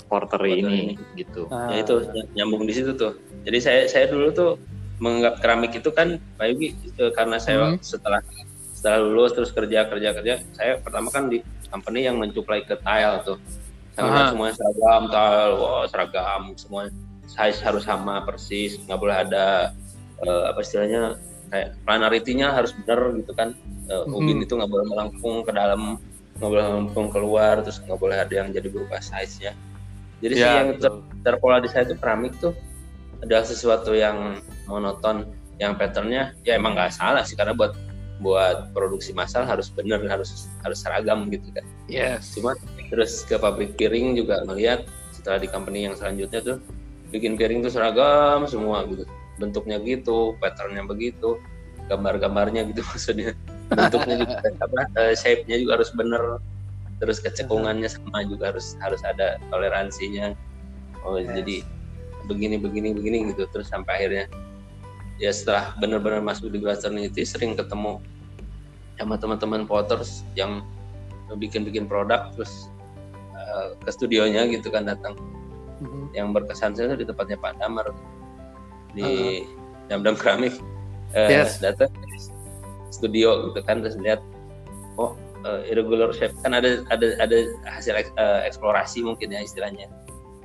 portery 0.06 0.62
ini, 0.62 0.98
ini 1.00 1.18
gitu. 1.18 1.50
Ah. 1.50 1.74
Ya 1.74 1.82
itu 1.82 2.06
nyambung 2.38 2.66
di 2.70 2.74
situ 2.76 2.94
tuh. 2.94 3.18
Jadi 3.46 3.58
saya 3.62 3.82
saya 3.90 4.06
dulu 4.10 4.30
tuh 4.34 4.52
menganggap 5.00 5.44
keramik 5.44 5.76
itu 5.76 5.90
kan 5.92 6.22
Pak 6.40 6.46
Yugi 6.56 6.70
eh, 7.00 7.12
karena 7.12 7.38
saya 7.42 7.76
hmm. 7.76 7.84
setelah 7.84 8.22
setelah 8.72 9.00
lulus 9.04 9.36
terus 9.36 9.52
kerja 9.52 9.88
kerja 9.90 10.14
kerja 10.16 10.34
saya 10.56 10.80
pertama 10.80 11.12
kan 11.12 11.28
di 11.28 11.44
company 11.68 12.08
yang 12.08 12.16
mencuplai 12.22 12.64
ke 12.64 12.80
tile 12.80 13.20
tuh 13.26 13.38
saya 13.96 14.32
semuanya 14.32 14.56
seragam 14.56 15.04
tile 15.12 15.52
wow, 15.60 15.84
seragam 15.88 16.42
semua 16.56 16.82
size 17.28 17.60
harus 17.64 17.84
sama 17.84 18.24
persis 18.24 18.80
nggak 18.88 19.00
boleh 19.00 19.18
ada 19.26 19.76
uh, 20.24 20.52
apa 20.52 20.60
istilahnya 20.64 21.20
kayak 21.56 21.80
planarity-nya 21.88 22.52
harus 22.52 22.76
benar 22.84 23.16
gitu 23.16 23.32
kan 23.32 23.56
uh, 23.88 24.04
hmm. 24.04 24.12
ubin 24.12 24.44
itu 24.44 24.60
nggak 24.60 24.68
boleh 24.68 24.86
melengkung 24.92 25.48
ke 25.48 25.56
dalam 25.56 25.96
nggak 26.36 26.50
boleh 26.52 26.66
melengkung 26.68 27.08
keluar 27.16 27.64
terus 27.64 27.80
nggak 27.80 27.96
boleh 27.96 28.20
ada 28.20 28.34
yang 28.44 28.52
jadi 28.52 28.68
berubah 28.68 29.00
size 29.00 29.40
nya 29.40 29.56
jadi 30.20 30.34
ya, 30.36 30.44
sih 30.44 30.52
yang 30.52 30.70
ter 30.84 30.92
terpola 31.24 31.64
di 31.64 31.72
saya 31.72 31.88
itu 31.88 31.96
keramik 31.96 32.36
tuh 32.44 32.52
adalah 33.24 33.48
sesuatu 33.48 33.96
yang 33.96 34.44
monoton 34.68 35.32
yang 35.56 35.80
patternnya 35.80 36.36
ya 36.44 36.60
emang 36.60 36.76
nggak 36.76 36.92
salah 36.92 37.24
sih 37.24 37.40
karena 37.40 37.56
buat 37.56 37.72
buat 38.20 38.72
produksi 38.72 39.12
massal 39.12 39.44
harus 39.44 39.68
benar 39.68 40.00
harus 40.08 40.48
harus 40.64 40.78
seragam 40.80 41.28
gitu 41.28 41.52
kan. 41.52 41.66
Yes. 41.92 42.32
Cuma 42.36 42.56
terus 42.88 43.28
ke 43.28 43.36
pabrik 43.36 43.76
piring 43.76 44.16
juga 44.16 44.44
melihat 44.48 44.88
setelah 45.12 45.44
di 45.44 45.48
company 45.52 45.88
yang 45.88 45.96
selanjutnya 46.00 46.40
tuh 46.40 46.58
bikin 47.12 47.36
piring 47.36 47.60
tuh 47.64 47.72
seragam 47.72 48.48
semua 48.48 48.88
gitu. 48.88 49.04
Bentuknya 49.38 49.82
gitu, 49.84 50.36
patternnya 50.40 50.84
begitu, 50.88 51.40
gambar-gambarnya 51.92 52.68
gitu 52.72 52.82
maksudnya. 52.90 53.32
Bentuknya 53.72 54.22
juga 54.22 54.36
apa 54.62 54.82
uh, 54.96 55.14
shape-nya 55.14 55.62
juga 55.62 55.82
harus 55.82 55.92
benar. 55.96 56.44
Terus 57.04 57.20
kecekungannya 57.20 57.92
sama 57.92 58.24
juga 58.24 58.56
harus 58.56 58.80
harus 58.80 59.04
ada 59.04 59.36
toleransinya. 59.52 60.32
Oh, 61.06 61.22
yes. 61.22 61.30
jadi 61.38 61.62
begini 62.26 62.58
begini 62.58 62.90
begini 62.92 63.18
gitu 63.32 63.46
terus 63.54 63.70
sampai 63.70 64.02
akhirnya 64.02 64.26
ya 65.22 65.32
setelah 65.32 65.78
benar-benar 65.80 66.20
masuk 66.20 66.52
di 66.52 66.60
Glass 66.60 66.84
Trinity 66.84 67.24
sering 67.24 67.56
ketemu 67.56 68.02
sama 69.00 69.16
teman-teman 69.20 69.64
Potters 69.70 70.26
yang 70.34 70.66
bikin-bikin 71.38 71.86
produk 71.86 72.32
terus 72.36 72.70
uh, 73.34 73.78
ke 73.82 73.90
studionya 73.92 74.46
gitu 74.50 74.74
kan 74.74 74.88
datang 74.88 75.16
mm-hmm. 75.82 76.12
yang 76.18 76.34
berkesan 76.36 76.76
saya 76.76 76.98
di 76.98 77.06
tempatnya 77.08 77.40
Pak 77.40 77.62
Damar 77.62 77.94
di 78.96 79.44
uh-huh. 79.92 80.16
Keramik 80.18 80.56
uh, 81.14 81.30
yes. 81.30 81.62
datang 81.62 81.92
studio 82.90 83.52
gitu 83.52 83.60
kan 83.68 83.84
terus 83.84 84.00
lihat 84.02 84.24
oh 84.98 85.14
uh, 85.46 85.62
irregular 85.68 86.10
shape 86.16 86.34
kan 86.42 86.56
ada 86.56 86.82
ada 86.90 87.20
ada 87.22 87.54
hasil 87.68 87.94
uh, 88.18 88.42
eksplorasi 88.48 89.04
mungkin 89.06 89.30
ya 89.36 89.44
istilahnya 89.44 89.92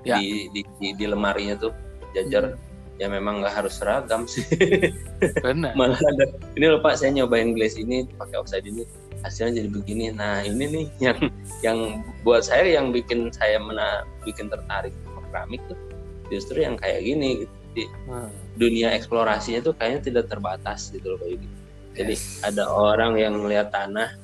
ya. 0.04 0.18
Di, 0.18 0.50
di 0.52 0.60
di 0.82 0.88
di 0.98 1.04
lemarinya 1.06 1.56
tuh 1.56 1.72
jajar 2.12 2.58
hmm 2.58 2.68
ya 3.00 3.08
memang 3.08 3.40
nggak 3.40 3.56
harus 3.56 3.80
seragam 3.80 4.28
sih. 4.28 4.44
Benar. 5.44 5.72
Malah 5.72 5.96
ada 5.96 6.36
ini 6.54 6.68
loh 6.68 6.84
Pak 6.84 7.00
saya 7.00 7.16
nyobain 7.16 7.56
glaze 7.56 7.80
ini 7.80 8.04
pakai 8.20 8.36
oxide 8.36 8.68
ini 8.68 8.84
hasilnya 9.24 9.64
jadi 9.64 9.68
begini. 9.72 10.12
Nah 10.12 10.44
ini 10.44 10.64
nih 10.68 10.86
yang 11.00 11.18
yang 11.64 11.78
buat 12.20 12.44
saya 12.44 12.68
yang 12.68 12.92
bikin 12.92 13.32
saya 13.32 13.56
mena 13.56 14.04
bikin 14.28 14.52
tertarik 14.52 14.92
keramik 15.32 15.64
tuh 15.64 15.80
justru 16.28 16.60
yang 16.60 16.76
kayak 16.76 17.00
gini 17.00 17.48
gitu. 17.48 17.54
Jadi 17.72 17.84
hmm. 17.88 18.30
Dunia 18.58 18.94
eksplorasinya 18.94 19.60
tuh 19.62 19.74
kayaknya 19.76 20.00
tidak 20.10 20.24
terbatas 20.30 20.90
gitu 20.90 21.14
loh 21.14 21.18
Pak 21.20 21.28
Yugi. 21.30 21.48
Jadi 21.90 22.14
yes. 22.14 22.40
ada 22.46 22.70
orang 22.70 23.18
yang 23.18 23.34
melihat 23.38 23.70
tanah 23.74 24.14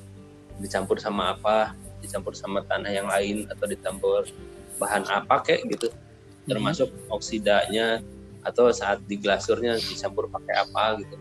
dicampur 0.57 0.97
sama 0.97 1.35
apa, 1.35 1.75
dicampur 1.99 2.33
sama 2.33 2.63
tanah 2.65 2.89
yang 2.89 3.07
lain 3.07 3.45
atau 3.51 3.65
dicampur 3.67 4.27
bahan 4.79 5.03
apa 5.07 5.43
kayak 5.43 5.67
gitu. 5.71 5.87
Hmm. 5.91 6.47
Termasuk 6.47 6.89
oksidanya, 7.11 7.99
atau 8.47 8.71
saat 8.71 9.03
di 9.03 9.19
glasurnya 9.19 9.75
dicampur 9.75 10.31
pakai 10.31 10.55
apa 10.63 11.03
gitu 11.03 11.15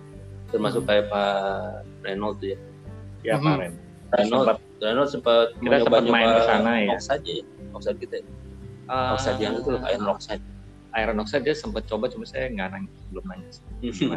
termasuk 0.54 0.86
hmm. 0.86 0.88
kayak 0.88 1.04
Pak 1.10 1.30
Renault 2.06 2.38
tuh 2.38 2.54
ya 2.54 2.58
ya 3.26 3.34
hmm. 3.34 3.42
Pak 3.42 3.54
Renault 3.58 3.82
Renault 4.14 4.46
Renault 4.78 5.10
sempat 5.10 5.46
kita 5.58 5.76
sempat 5.82 6.04
main 6.06 6.28
ke 6.30 6.42
sana 6.46 6.70
ya 6.78 6.94
oxide 6.94 7.26
ya 7.26 7.44
oxide 7.74 7.98
kita 7.98 8.16
uh, 8.86 9.18
oxide 9.18 9.40
yang 9.42 9.54
itu 9.58 9.70
iron 9.74 10.06
oxide 10.06 10.42
iron 10.96 11.20
oxide 11.20 11.44
dia 11.44 11.54
sempat 11.56 11.84
coba 11.84 12.08
cuma 12.08 12.24
saya 12.24 12.48
nggak 12.50 12.68
nanya 12.72 12.90
belum 13.12 13.24
nanya 13.28 13.48
cuma 13.94 14.16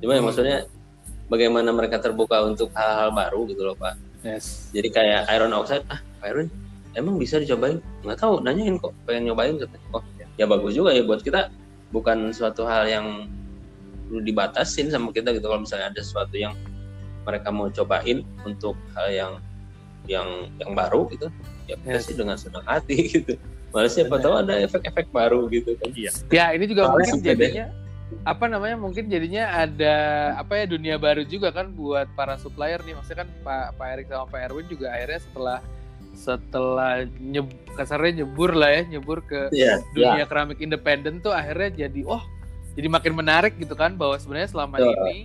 cuma 0.00 0.12
ya 0.16 0.22
maksudnya 0.22 0.58
bagaimana 1.30 1.70
mereka 1.70 2.02
terbuka 2.02 2.42
untuk 2.46 2.74
hal-hal 2.74 3.14
baru 3.14 3.46
gitu 3.46 3.62
loh 3.62 3.76
Pak. 3.78 3.94
Yes. 4.20 4.68
jadi 4.76 4.88
kayak 4.92 5.22
iron 5.32 5.56
oxide 5.56 5.86
ah 5.88 6.00
iron 6.28 6.50
emang 6.98 7.16
bisa 7.16 7.38
dicobain? 7.38 7.78
Nggak 8.02 8.18
tahu 8.18 8.42
nanyain 8.42 8.76
kok 8.76 8.92
pengen 9.06 9.30
nyobain 9.30 9.56
katanya. 9.56 9.86
Oh 9.94 10.02
ya. 10.36 10.44
Bagus 10.44 10.74
juga 10.74 10.90
ya 10.90 11.06
buat 11.06 11.22
kita. 11.22 11.48
Bukan 11.94 12.34
suatu 12.34 12.66
hal 12.66 12.90
yang 12.90 13.06
perlu 14.10 14.22
dibatasin 14.26 14.90
sama 14.90 15.14
kita 15.14 15.30
gitu. 15.30 15.46
Kalau 15.46 15.62
misalnya 15.62 15.94
ada 15.94 16.00
sesuatu 16.02 16.34
yang 16.34 16.52
mereka 17.22 17.48
mau 17.54 17.70
cobain 17.70 18.26
untuk 18.42 18.74
hal 18.98 19.08
yang 19.14 19.32
yang 20.08 20.48
yang 20.56 20.72
baru 20.72 21.06
gitu 21.12 21.28
ya 21.68 21.76
kita 21.78 21.98
yes. 22.00 22.06
sih 22.08 22.16
dengan 22.16 22.36
senang 22.40 22.64
hati 22.64 22.96
gitu 23.14 23.36
malah 23.70 23.90
siapa 23.90 24.18
tahu 24.18 24.34
ada 24.34 24.54
efek-efek 24.66 25.10
baru 25.14 25.46
gitu 25.50 25.74
kan. 25.78 25.90
Iya. 25.94 26.10
Ya 26.30 26.44
ini 26.54 26.64
juga 26.66 26.90
Soalnya 26.90 26.98
mungkin 26.98 27.22
jadinya 27.22 27.66
apa 28.26 28.44
namanya 28.50 28.76
mungkin 28.76 29.04
jadinya 29.06 29.44
ada 29.54 29.94
apa 30.34 30.52
ya 30.58 30.64
dunia 30.66 30.98
baru 30.98 31.22
juga 31.22 31.54
kan 31.54 31.70
buat 31.72 32.10
para 32.18 32.34
supplier 32.36 32.82
nih. 32.82 32.98
Maksudnya 32.98 33.26
kan 33.26 33.28
Pak 33.46 33.66
Pak 33.78 33.86
Erik 33.94 34.06
sama 34.10 34.26
Pak 34.26 34.40
Erwin 34.50 34.66
juga 34.66 34.86
akhirnya 34.90 35.20
setelah 35.22 35.58
setelah 36.20 37.06
nyeb, 37.22 37.48
kasarnya 37.78 38.22
nyebur 38.22 38.52
lah 38.52 38.70
ya 38.76 38.82
nyebur 38.98 39.22
ke 39.24 39.48
yeah, 39.54 39.78
dunia 39.94 40.20
yeah. 40.20 40.28
keramik 40.28 40.58
independen 40.58 41.22
tuh 41.22 41.30
akhirnya 41.32 41.86
jadi 41.86 42.02
oh 42.04 42.20
jadi 42.74 42.90
makin 42.90 43.14
menarik 43.14 43.56
gitu 43.56 43.72
kan 43.78 43.94
bahwa 43.94 44.18
sebenarnya 44.18 44.50
selama 44.52 44.76
yeah. 44.82 44.90
ini 44.90 45.18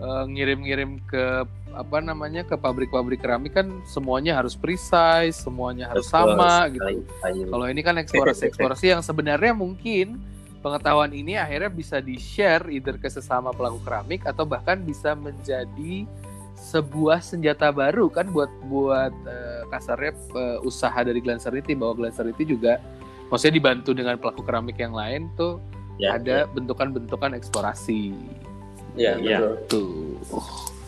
uh, 0.00 0.24
ngirim-ngirim 0.28 1.00
ke 1.06 1.44
apa 1.76 2.00
namanya 2.00 2.40
ke 2.40 2.56
pabrik-pabrik 2.56 3.20
keramik 3.20 3.52
kan 3.52 3.68
semuanya 3.84 4.40
harus 4.40 4.56
precise 4.56 5.36
semuanya 5.36 5.92
harus 5.92 6.08
Betul, 6.08 6.36
sama 6.36 6.72
gitu. 6.72 7.04
kalau 7.52 7.66
ini 7.68 7.80
kan 7.84 8.00
eksplorasi 8.00 8.48
eksplorasi 8.48 8.96
yang 8.96 9.04
sebenarnya 9.04 9.52
mungkin 9.52 10.16
pengetahuan 10.64 11.12
ini 11.12 11.36
akhirnya 11.36 11.68
bisa 11.68 12.00
di 12.00 12.16
share 12.16 12.64
either 12.72 12.96
ke 12.96 13.12
sesama 13.12 13.52
pelaku 13.52 13.78
keramik 13.84 14.24
atau 14.24 14.48
bahkan 14.48 14.80
bisa 14.80 15.12
menjadi 15.12 16.08
sebuah 16.56 17.20
senjata 17.20 17.68
baru 17.68 18.08
kan 18.08 18.32
buat 18.32 18.48
buat 18.72 19.12
uh, 19.12 19.62
kasarnya 19.68 20.16
uh, 20.32 20.58
usaha 20.64 20.96
dari 21.04 21.20
Glancerity 21.20 21.76
bahwa 21.76 22.00
Glancerity 22.00 22.48
juga 22.48 22.80
maksudnya 23.28 23.60
dibantu 23.60 23.92
dengan 23.92 24.16
pelaku 24.16 24.40
keramik 24.42 24.80
yang 24.80 24.96
lain 24.96 25.28
tuh 25.36 25.60
ya, 26.00 26.16
ada 26.16 26.48
ya. 26.48 26.50
bentukan-bentukan 26.50 27.36
eksplorasi. 28.96 29.28
Ya, 29.28 29.38
ya. 29.44 29.54
Tuh. 29.68 30.16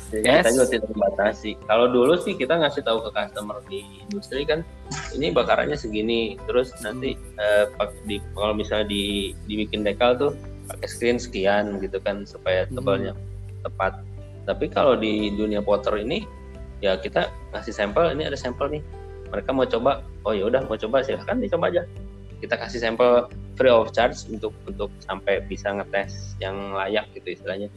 Jadi 0.09 0.25
yes. 0.25 0.40
kita 0.40 0.51
juga 0.57 0.66
tidak 0.73 0.88
membatasi. 0.97 1.51
Kalau 1.68 1.87
dulu 1.92 2.16
sih 2.16 2.33
kita 2.33 2.57
ngasih 2.57 2.81
tahu 2.81 3.05
ke 3.05 3.11
customer 3.12 3.61
di 3.68 3.85
industri 4.09 4.49
kan, 4.49 4.64
ini 5.12 5.29
bakarannya 5.29 5.77
segini. 5.77 6.40
Terus 6.49 6.73
nanti 6.81 7.12
uh, 7.37 7.68
di 8.09 8.16
kalau 8.33 8.57
misalnya 8.57 8.88
di 8.88 9.37
dibikin 9.44 9.85
dekal 9.85 10.16
tuh 10.16 10.33
pakai 10.68 10.88
screen 10.88 11.18
sekian 11.21 11.81
gitu 11.81 11.97
kan 12.01 12.29
supaya 12.29 12.68
tebalnya 12.68 13.16
hmm. 13.16 13.64
tepat 13.64 13.92
tapi 14.44 14.68
kalau 14.68 14.97
di 14.97 15.33
dunia 15.33 15.64
potter 15.64 16.01
ini 16.01 16.29
ya 16.85 16.97
kita 17.01 17.33
kasih 17.53 17.77
sampel 17.77 18.12
ini 18.12 18.29
ada 18.29 18.37
sampel 18.37 18.68
nih 18.73 18.83
mereka 19.29 19.53
mau 19.53 19.68
coba 19.68 20.05
oh 20.25 20.33
ya 20.33 20.49
udah 20.49 20.64
mau 20.68 20.77
coba 20.77 21.05
silahkan 21.05 21.40
dicoba 21.40 21.68
aja 21.73 21.83
kita 22.40 22.55
kasih 22.55 22.81
sampel 22.81 23.29
free 23.61 23.73
of 23.73 23.90
charge 23.92 24.25
untuk 24.33 24.57
untuk 24.64 24.88
sampai 25.05 25.44
bisa 25.44 25.75
ngetes 25.75 26.38
yang 26.38 26.55
layak 26.73 27.05
gitu 27.12 27.35
istilahnya 27.35 27.68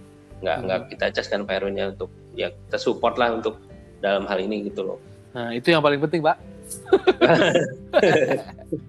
nggak 0.41 0.57
hmm. 0.57 0.65
nggak 0.67 0.79
kita 0.93 1.05
cas 1.13 1.27
kan 1.29 1.45
Pak 1.45 1.63
untuk 1.65 2.09
ya 2.33 2.49
kita 2.49 2.77
support 2.81 3.15
lah 3.15 3.33
untuk 3.37 3.61
dalam 4.01 4.25
hal 4.25 4.41
ini 4.41 4.67
gitu 4.67 4.83
loh 4.83 4.99
nah 5.31 5.55
itu 5.55 5.71
yang 5.71 5.79
paling 5.79 6.01
penting 6.01 6.19
pak 6.19 6.35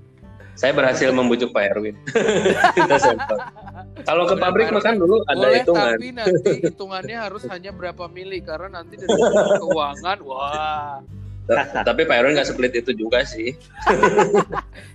saya 0.53 0.73
berhasil 0.77 1.09
membujuk 1.11 1.51
Pak 1.51 1.75
Erwin. 1.75 1.97
Kalau 4.09 4.25
ke 4.31 4.37
pabrik 4.37 4.71
makan 4.71 4.95
dulu 5.01 5.25
ada 5.27 5.35
Boleh, 5.35 5.59
hitungan. 5.59 5.95
Tapi 5.97 6.09
nanti 6.13 6.53
hitungannya 6.63 7.17
harus 7.19 7.43
hanya 7.49 7.71
berapa 7.75 8.07
mili 8.07 8.39
karena 8.45 8.79
nanti 8.83 9.01
dari 9.01 9.11
keuangan, 9.63 10.19
wah. 10.23 11.03
tapi 11.83 12.07
Pak 12.07 12.17
Erwin 12.23 12.39
nggak 12.39 12.49
sepelit 12.55 12.79
itu 12.79 12.95
juga 12.95 13.27
sih. 13.27 13.59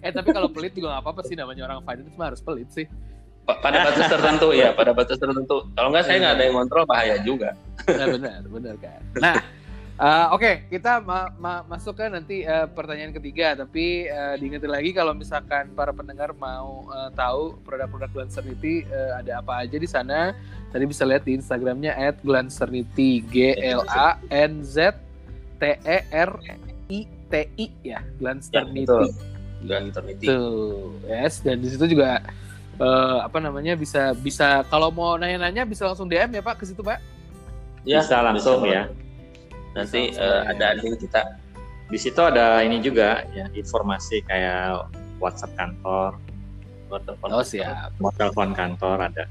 eh 0.06 0.12
tapi 0.16 0.32
kalau 0.32 0.48
pelit 0.48 0.72
juga 0.72 0.96
nggak 0.96 1.04
apa-apa 1.04 1.22
sih 1.28 1.36
namanya 1.36 1.68
orang 1.68 1.84
finance 1.84 2.16
mah 2.16 2.28
harus 2.32 2.40
pelit 2.40 2.70
sih. 2.72 2.88
Pada 3.48 3.78
batas 3.88 4.06
tertentu 4.12 4.52
ya, 4.52 4.70
pada 4.80 4.92
batas 4.92 5.16
tertentu. 5.16 5.64
Kalau 5.72 5.90
nggak 5.90 6.04
saya 6.04 6.18
nggak 6.20 6.34
ada 6.36 6.44
yang 6.44 6.56
kontrol 6.60 6.84
bahaya 6.84 7.16
juga. 7.24 7.56
Nah, 7.88 8.06
benar, 8.12 8.40
benar 8.52 8.76
kan. 8.84 9.02
Nah, 9.16 9.36
Uh, 9.98 10.30
Oke, 10.30 10.46
okay, 10.46 10.56
kita 10.78 11.02
ma 11.02 11.34
ma 11.42 11.66
masuk 11.66 11.98
ke 11.98 12.06
nanti 12.06 12.46
uh, 12.46 12.70
pertanyaan 12.70 13.10
ketiga. 13.18 13.58
Tapi 13.58 14.06
uh, 14.06 14.38
diingetin 14.38 14.70
lagi 14.70 14.94
kalau 14.94 15.18
misalkan 15.18 15.74
para 15.74 15.90
pendengar 15.90 16.38
mau 16.38 16.86
uh, 16.94 17.10
tahu 17.18 17.58
produk-produk 17.66 18.06
Glancernity 18.14 18.86
uh, 18.94 19.18
ada 19.18 19.42
apa 19.42 19.66
aja 19.66 19.74
di 19.74 19.90
sana, 19.90 20.38
tadi 20.70 20.86
bisa 20.86 21.02
lihat 21.02 21.26
di 21.26 21.42
Instagramnya 21.42 21.98
@glancernity 22.22 23.26
g 23.26 23.58
l 23.58 23.82
a 23.90 24.22
n 24.30 24.62
z 24.62 24.94
t 25.58 25.64
e 25.66 25.98
r 26.14 26.32
i 26.94 27.00
t 27.10 27.34
i 27.58 27.66
ya, 27.82 28.06
Glancernity. 28.22 28.86
Ya, 28.86 29.18
Glancernity. 29.66 30.26
Tuh, 30.30 30.94
yes. 31.10 31.42
Dan 31.42 31.66
di 31.66 31.74
situ 31.74 31.98
juga 31.98 32.22
uh, 32.82 33.26
apa 33.26 33.38
namanya 33.42 33.74
bisa 33.78 34.14
bisa 34.18 34.66
kalau 34.70 34.90
mau 34.94 35.18
nanya-nanya 35.18 35.66
bisa 35.66 35.86
langsung 35.90 36.10
DM 36.10 36.38
ya 36.38 36.42
Pak 36.42 36.62
ke 36.62 36.64
situ 36.66 36.82
Pak. 36.82 37.00
Ya, 37.88 38.04
bisa 38.04 38.20
langsung 38.20 38.64
bisa, 38.64 38.74
ya. 38.74 38.84
Nanti 39.78 40.02
uh, 40.18 40.42
ada 40.50 40.76
admin 40.76 40.98
kita. 40.98 41.22
Di 41.88 41.98
situ 42.00 42.20
ada 42.20 42.60
ini 42.62 42.84
juga 42.84 43.24
ya 43.32 43.48
informasi 43.56 44.20
kayak 44.28 44.92
WhatsApp 45.24 45.56
kantor 45.56 46.20
telepon 46.88 47.28
oh 47.36 47.44
siap. 47.44 47.92
mau 48.00 48.12
telepon 48.16 48.56
kantor 48.56 49.12
ada. 49.12 49.28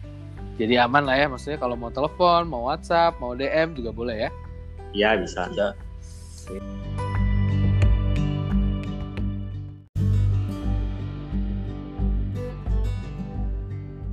Jadi 0.56 0.76
aman 0.80 1.04
lah 1.04 1.16
ya 1.16 1.26
maksudnya 1.28 1.60
kalau 1.60 1.76
mau 1.76 1.92
telepon 1.92 2.48
mau 2.48 2.68
WhatsApp 2.68 3.16
mau 3.20 3.36
DM 3.36 3.76
juga 3.76 3.90
boleh 3.92 4.28
ya. 4.28 4.30
Iya 4.96 5.10
bisa. 5.20 5.48
Ya. 5.52 5.72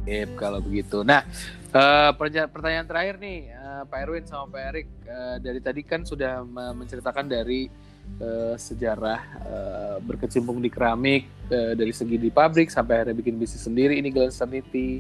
Sip, 0.04 0.36
kalau 0.36 0.60
begitu. 0.60 1.00
Nah, 1.08 1.24
uh, 1.72 2.12
pertanyaan 2.52 2.84
terakhir 2.84 3.16
nih, 3.24 3.48
uh, 3.56 3.84
Pak 3.88 4.00
Erwin 4.04 4.28
sama 4.28 4.52
Pak 4.52 4.62
Erik. 4.76 4.88
Uh, 5.08 5.38
dari 5.40 5.64
tadi 5.64 5.82
kan 5.88 6.04
sudah 6.04 6.44
menceritakan 6.76 7.24
dari 7.32 7.72
uh, 8.20 8.60
sejarah 8.60 9.20
uh, 9.48 9.98
berkecimpung 10.04 10.60
di 10.60 10.68
keramik, 10.68 11.24
uh, 11.48 11.72
dari 11.72 11.96
segi 11.96 12.20
di 12.20 12.28
pabrik 12.28 12.68
sampai 12.68 13.00
akhirnya 13.00 13.16
bikin 13.16 13.40
bisnis 13.40 13.64
sendiri, 13.64 13.96
ini 13.96 14.12
Glass 14.12 14.44
Sanity. 14.44 15.00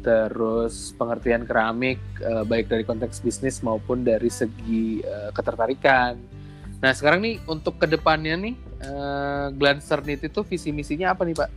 Terus 0.00 0.96
pengertian 0.96 1.44
keramik, 1.44 2.00
uh, 2.24 2.40
baik 2.48 2.72
dari 2.72 2.88
konteks 2.88 3.20
bisnis 3.20 3.60
maupun 3.60 4.00
dari 4.00 4.32
segi 4.32 5.04
uh, 5.04 5.28
ketertarikan. 5.36 6.16
Nah, 6.80 6.96
sekarang 6.96 7.20
nih 7.20 7.36
untuk 7.44 7.76
ke 7.76 7.84
depannya 7.84 8.40
nih, 8.40 8.56
uh, 8.88 9.52
Glancer 9.52 10.00
itu 10.08 10.40
visi 10.48 10.72
misinya 10.72 11.12
apa 11.12 11.28
nih 11.28 11.36
Pak? 11.36 11.50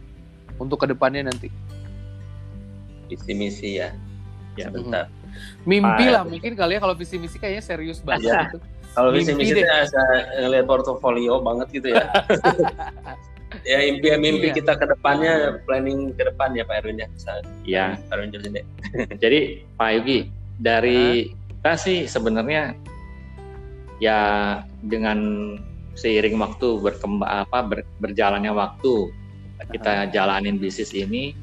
Untuk 0.60 0.84
ke 0.84 0.92
depannya 0.92 1.32
nanti? 1.32 1.63
Visi 3.10 3.32
misi 3.34 3.70
ya. 3.82 3.90
Ya. 4.54 4.70
Bentar 4.70 5.10
mimpi 5.64 6.06
lah 6.12 6.24
mungkin 6.28 6.54
kali 6.54 6.78
ya 6.78 6.80
kalau 6.84 6.96
visi 6.96 7.16
misi 7.18 7.38
kayaknya 7.40 7.64
serius 7.64 8.00
banget 8.04 8.30
ya. 8.30 8.42
gitu. 8.50 8.58
kalau 8.94 9.10
visi 9.10 9.32
misi 9.34 9.62
saya 9.66 10.46
ngeliat 10.46 10.66
portofolio 10.70 11.42
banget 11.42 11.68
gitu 11.82 11.88
ya. 11.94 12.06
Ya 13.70 13.86
impi 13.86 14.10
mimpi 14.18 14.50
iya. 14.50 14.58
kita 14.58 14.74
ke 14.74 14.90
depannya 14.90 15.62
planning 15.70 16.10
ke 16.18 16.26
depan 16.26 16.58
ya 16.58 16.66
Pak 16.66 16.84
Erwin 16.84 17.06
ya 17.06 17.08
ya 17.62 17.86
Pak 18.10 18.18
Erwin 18.18 18.34
jadi 19.24 19.62
Pak 19.78 19.90
Yugi 19.94 20.20
dari 20.58 21.30
kita 21.30 21.78
sih 21.78 22.10
sebenarnya 22.10 22.74
ya 24.02 24.20
dengan 24.82 25.54
seiring 25.94 26.42
waktu 26.42 26.82
berkembang 26.82 27.46
apa 27.46 27.62
ber, 27.62 27.80
berjalannya 28.02 28.50
waktu 28.58 29.14
kita 29.70 30.10
jalanin 30.10 30.58
bisnis 30.58 30.90
ini 30.90 31.38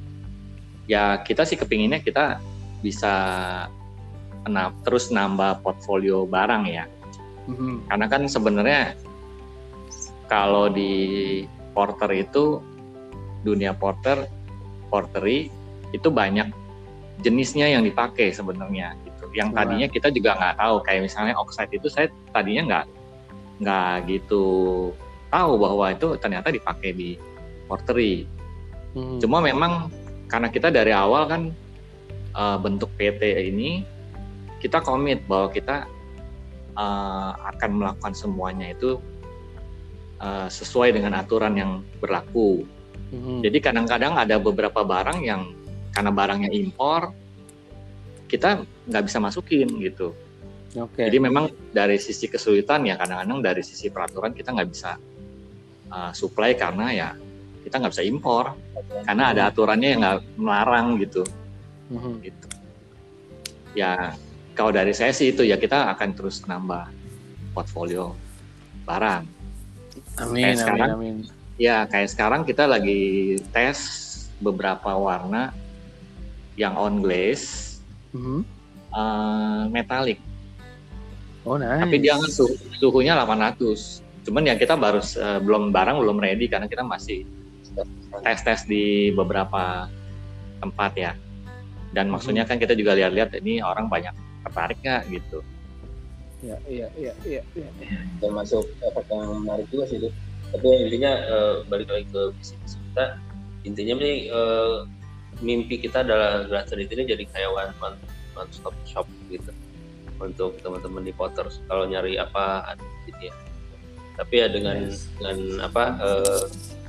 ya 0.91 1.23
kita 1.23 1.47
sih 1.47 1.55
kepinginnya 1.55 2.03
kita 2.03 2.43
bisa 2.83 3.15
na 4.51 4.75
terus 4.83 5.15
nambah 5.15 5.63
portfolio 5.63 6.27
barang 6.27 6.65
ya. 6.67 6.91
Mm-hmm. 7.47 7.75
Karena 7.87 8.07
kan 8.11 8.23
sebenarnya 8.27 8.83
kalau 10.27 10.67
di 10.67 10.91
porter 11.71 12.11
itu 12.11 12.59
dunia 13.47 13.71
porter 13.71 14.27
portery 14.91 15.47
itu 15.95 16.11
banyak 16.11 16.51
jenisnya 17.23 17.71
yang 17.71 17.87
dipakai 17.87 18.35
sebenarnya 18.35 18.99
gitu. 19.07 19.31
Yang 19.31 19.49
tadinya 19.55 19.87
kita 19.87 20.09
juga 20.11 20.35
nggak 20.35 20.57
tahu 20.59 20.75
kayak 20.83 21.07
misalnya 21.07 21.35
oxide 21.39 21.71
itu 21.71 21.87
saya 21.87 22.11
tadinya 22.35 22.63
nggak 22.67 22.87
nggak 23.61 23.95
gitu 24.11 24.45
tahu 25.31 25.53
bahwa 25.61 25.95
itu 25.95 26.19
ternyata 26.19 26.51
dipakai 26.51 26.91
di 26.91 27.15
portery. 27.71 28.27
Hmm. 28.97 29.23
Cuma 29.23 29.39
memang 29.39 29.93
karena 30.31 30.49
kita 30.49 30.71
dari 30.71 30.95
awal 30.95 31.27
kan 31.27 31.43
uh, 32.39 32.57
bentuk 32.63 32.89
PT 32.95 33.51
ini 33.51 33.83
kita 34.63 34.79
komit 34.79 35.27
bahwa 35.27 35.51
kita 35.51 35.91
uh, 36.79 37.33
akan 37.51 37.71
melakukan 37.83 38.15
semuanya 38.15 38.71
itu 38.71 39.03
uh, 40.23 40.47
sesuai 40.47 40.95
dengan 40.95 41.19
aturan 41.19 41.59
yang 41.59 41.73
berlaku. 41.99 42.63
Mm-hmm. 43.11 43.39
Jadi 43.43 43.59
kadang-kadang 43.59 44.15
ada 44.15 44.39
beberapa 44.39 44.87
barang 44.87 45.19
yang 45.27 45.51
karena 45.91 46.15
barangnya 46.15 46.51
impor 46.55 47.11
kita 48.31 48.63
nggak 48.87 49.05
bisa 49.11 49.19
masukin 49.19 49.67
gitu. 49.83 50.15
Okay. 50.71 51.11
Jadi 51.11 51.19
memang 51.19 51.51
dari 51.75 51.99
sisi 51.99 52.31
kesulitan 52.31 52.87
ya 52.87 52.95
kadang-kadang 52.95 53.43
dari 53.43 53.63
sisi 53.67 53.91
peraturan 53.91 54.31
kita 54.31 54.55
nggak 54.55 54.71
bisa 54.71 54.95
uh, 55.91 56.15
supply 56.15 56.55
karena 56.55 56.87
ya 56.95 57.11
kita 57.65 57.81
nggak 57.81 57.93
bisa 57.93 58.05
impor 58.07 58.57
karena 59.05 59.25
ada 59.33 59.43
aturannya 59.53 59.89
yang 59.97 60.01
nggak 60.03 60.19
melarang 60.37 60.87
gitu. 61.01 61.23
Mm-hmm. 61.91 62.15
gitu. 62.25 62.47
Ya 63.75 64.15
kalau 64.55 64.71
dari 64.75 64.93
saya 64.93 65.15
sih 65.15 65.33
itu 65.35 65.47
ya 65.47 65.59
kita 65.59 65.91
akan 65.97 66.11
terus 66.15 66.43
nambah 66.47 66.91
portfolio 67.53 68.15
barang. 68.85 69.25
Amin 70.21 70.43
kayak 70.43 70.59
sekarang 70.61 70.91
amin, 70.99 71.17
ya 71.61 71.85
kayak 71.87 72.09
sekarang 72.13 72.43
kita 72.45 72.65
lagi 72.65 73.37
tes 73.53 73.79
beberapa 74.41 74.97
warna 74.97 75.53
yang 76.57 76.77
on 76.77 77.01
glaze 77.05 77.79
mm-hmm. 78.13 78.41
uh, 78.93 79.65
metalik 79.73 80.21
oh 81.45 81.57
nice 81.57 81.85
tapi 81.85 81.97
dia 82.01 82.17
suhu, 82.29 82.53
suhunya 82.81 83.17
800 83.17 84.29
cuman 84.29 84.43
ya 84.45 84.55
kita 84.57 84.77
baru 84.77 85.01
uh, 85.01 85.41
belum 85.41 85.73
barang 85.73 85.97
belum 86.01 86.19
ready 86.21 86.49
karena 86.49 86.69
kita 86.69 86.85
masih 86.85 87.25
tes-tes 88.25 88.67
di 88.67 89.15
beberapa 89.15 89.87
tempat 90.61 90.93
ya. 90.97 91.13
Dan 91.91 92.11
hmm. 92.11 92.13
maksudnya 92.19 92.45
kan 92.47 92.59
kita 92.59 92.75
juga 92.75 92.95
lihat-lihat 92.95 93.35
ini 93.43 93.63
orang 93.63 93.91
banyak 93.91 94.15
tertarik 94.47 94.79
nggak 94.83 95.03
gitu. 95.11 95.39
Ya, 96.41 96.57
iya, 96.65 96.89
iya, 96.97 97.13
iya, 97.29 97.43
iya. 97.53 97.69
Termasuk 98.23 98.65
efek 98.81 99.05
yang 99.13 99.45
menarik 99.45 99.69
juga 99.69 99.85
sih 99.93 100.01
itu. 100.01 100.09
Tapi 100.51 100.67
intinya 100.89 101.13
uh, 101.29 101.55
balik 101.69 101.93
lagi 101.93 102.07
ke 102.11 102.23
visi 102.41 102.55
misi 102.59 102.77
kita, 102.91 103.07
intinya 103.63 103.95
nih 104.01 104.17
uh, 104.33 104.89
mimpi 105.45 105.79
kita 105.79 106.03
adalah 106.03 106.49
Glasser 106.49 106.81
ini 106.81 107.07
jadi 107.07 107.25
kayak 107.29 107.51
one, 107.55 107.73
one, 107.79 107.97
one 108.35 108.51
stop 108.51 108.75
shop 108.89 109.07
gitu 109.31 109.53
untuk 110.21 110.59
teman-teman 110.61 111.07
di 111.07 111.13
Potters 111.17 111.63
kalau 111.69 111.87
nyari 111.87 112.17
apa 112.19 112.67
ada 112.73 112.83
di 112.83 112.99
sini 113.09 113.25
ya. 113.31 113.35
Tapi 114.19 114.35
ya 114.37 114.47
dengan 114.49 114.77
yes. 114.85 115.07
dengan 115.17 115.39
apa 115.65 115.85
uh, 116.03 116.45
Eh, 116.51 116.80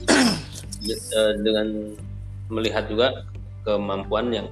dengan 1.46 1.94
melihat 2.52 2.90
juga 2.90 3.26
kemampuan 3.64 4.34
yang 4.34 4.48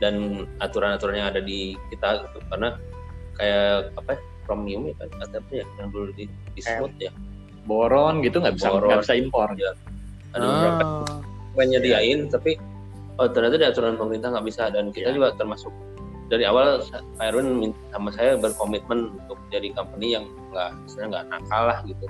dan 0.00 0.46
aturan-aturan 0.64 1.20
yang 1.20 1.28
ada 1.28 1.40
di 1.44 1.76
kita 1.92 2.24
gitu. 2.24 2.38
karena 2.48 2.76
kayak 3.36 3.92
apa 4.00 4.16
ya, 4.16 4.20
chromium 4.48 4.82
ya 4.88 4.94
kan? 4.96 5.08
Apa 5.28 5.52
ya 5.52 5.64
yang 5.76 5.88
dulu 5.92 6.12
di, 6.16 6.24
di 6.56 6.60
smooth 6.60 6.96
ya? 7.00 7.12
boron 7.68 8.24
gitu 8.24 8.40
nggak 8.40 8.56
bisa 8.56 8.72
nggak 8.72 9.04
bisa 9.04 9.14
impor. 9.20 9.48
Ya 9.56 9.76
ada 10.32 10.40
ah. 10.40 10.48
beberapa 10.48 10.84
penyediain 11.58 12.30
tapi 12.32 12.56
oh, 13.20 13.28
ternyata 13.28 13.60
di 13.60 13.66
aturan 13.68 13.94
pemerintah 14.00 14.32
nggak 14.32 14.46
bisa. 14.48 14.72
Dan 14.72 14.88
kita 14.90 15.12
ya. 15.12 15.14
juga 15.20 15.28
termasuk 15.36 15.72
dari 16.32 16.46
awal 16.46 16.80
Pak 16.88 17.20
Erwin 17.20 17.74
sama 17.92 18.08
saya 18.14 18.38
berkomitmen 18.38 19.12
untuk 19.20 19.36
jadi 19.52 19.74
company 19.74 20.16
yang 20.16 20.24
nggak 20.54 20.70
misalnya 20.86 21.06
nggak 21.18 21.24
nakal 21.28 21.62
lah 21.68 21.78
gitu 21.84 22.06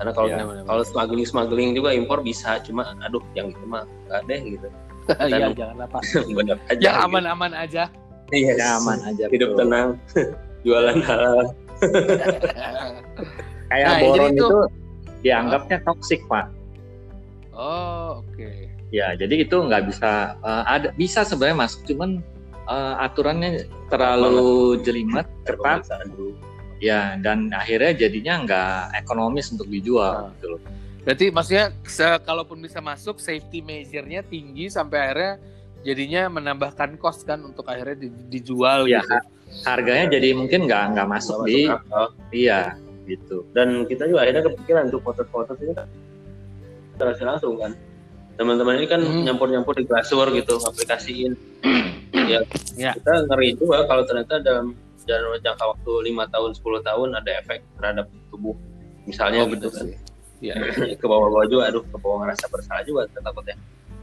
karena 0.00 0.16
kalau 0.16 0.28
ya, 0.32 0.64
kalau 0.64 0.80
smuggling 0.80 1.28
smuggling 1.28 1.76
juga 1.76 1.92
impor 1.92 2.24
bisa 2.24 2.56
cuma 2.64 2.96
aduh 3.04 3.20
yang 3.36 3.52
itu 3.52 3.64
mah 3.68 3.84
nggak 4.08 4.20
deh 4.32 4.40
gitu. 4.56 4.68
Iya 5.10 5.52
jangan 5.52 5.76
apa 5.90 5.98
benar 6.32 6.56
aja 6.70 6.80
yang 6.80 6.96
aman-aman 7.04 7.50
gitu. 7.52 7.64
aja. 7.68 7.82
Iya 8.32 8.52
yes. 8.56 8.78
aman 8.80 8.98
aja 9.04 9.24
hidup 9.28 9.48
betul. 9.52 9.60
tenang 9.60 9.88
jualan 10.64 10.98
halal. 11.04 11.46
Kayak 13.68 13.88
nah, 13.92 13.98
boron 14.00 14.32
itu, 14.32 14.40
itu 14.40 14.58
dianggapnya 15.20 15.78
toksik 15.84 16.20
pak. 16.32 16.48
Oh 17.52 18.24
oke. 18.24 18.32
Okay. 18.32 18.72
ya 18.88 19.12
jadi 19.20 19.44
itu 19.44 19.52
nggak 19.52 19.84
bisa 19.92 20.40
uh, 20.40 20.64
ada 20.64 20.96
bisa 20.96 21.28
sebenarnya 21.28 21.68
masuk 21.68 21.84
cuman 21.84 22.24
uh, 22.72 23.04
aturannya 23.04 23.68
terlalu 23.92 24.80
jelimet 24.80 25.28
ketat 25.44 25.84
ya 26.80 27.14
dan 27.20 27.52
akhirnya 27.52 27.92
jadinya 28.08 28.34
nggak 28.42 29.04
ekonomis 29.04 29.52
untuk 29.52 29.68
dijual 29.68 30.28
nah. 30.28 30.32
gitu 30.40 30.46
loh. 30.56 30.60
Berarti 31.00 31.26
maksudnya 31.32 31.66
kalaupun 32.24 32.60
bisa 32.60 32.80
masuk 32.80 33.20
safety 33.20 33.64
measure-nya 33.64 34.20
tinggi 34.24 34.68
sampai 34.68 34.98
akhirnya 35.00 35.32
jadinya 35.80 36.22
menambahkan 36.28 37.00
cost 37.00 37.24
kan 37.24 37.40
untuk 37.40 37.64
akhirnya 37.68 38.08
dijual 38.28 38.84
ya, 38.84 39.00
gitu. 39.00 39.16
Harganya 39.64 40.20
jadi 40.20 40.36
mungkin 40.36 40.68
nggak 40.68 40.96
nggak 40.96 41.08
masuk 41.08 41.48
di 41.48 41.66
masuk 41.66 42.10
iya 42.30 42.76
gitu 43.08 43.42
dan 43.50 43.82
kita 43.90 44.06
juga 44.06 44.22
akhirnya 44.22 44.46
kepikiran 44.46 44.86
untuk 44.92 45.02
foto-foto 45.02 45.58
ini 45.58 45.74
kan 45.74 45.88
langsung 47.00 47.56
kan 47.58 47.72
teman-teman 48.38 48.78
ini 48.78 48.86
kan 48.86 49.00
hmm. 49.02 49.24
nyampur-nyampur 49.26 49.74
di 49.74 49.84
glasur 49.88 50.30
gitu 50.30 50.60
aplikasiin 50.62 51.32
ya, 52.30 52.40
ya 52.76 52.92
kita 52.94 53.26
ngeri 53.26 53.56
juga 53.58 53.88
kalau 53.88 54.04
ternyata 54.06 54.38
dalam 54.44 54.76
dalam 55.08 55.36
jangka 55.40 55.64
waktu 55.64 55.92
lima 56.06 56.24
tahun 56.28 56.52
10 56.56 56.88
tahun 56.88 57.08
ada 57.16 57.30
efek 57.40 57.64
terhadap 57.78 58.06
tubuh 58.28 58.56
misalnya 59.08 59.44
oh, 59.44 59.50
gitu 59.50 59.68
kan 59.72 59.86
ya. 60.40 60.54
ke 61.00 61.06
bawah-bawah 61.06 61.46
juga 61.48 61.62
aduh 61.72 61.84
ke 61.84 61.96
bawah 62.00 62.24
ngerasa 62.24 62.44
bersalah 62.48 62.82
juga 62.84 63.08
takutnya 63.12 63.56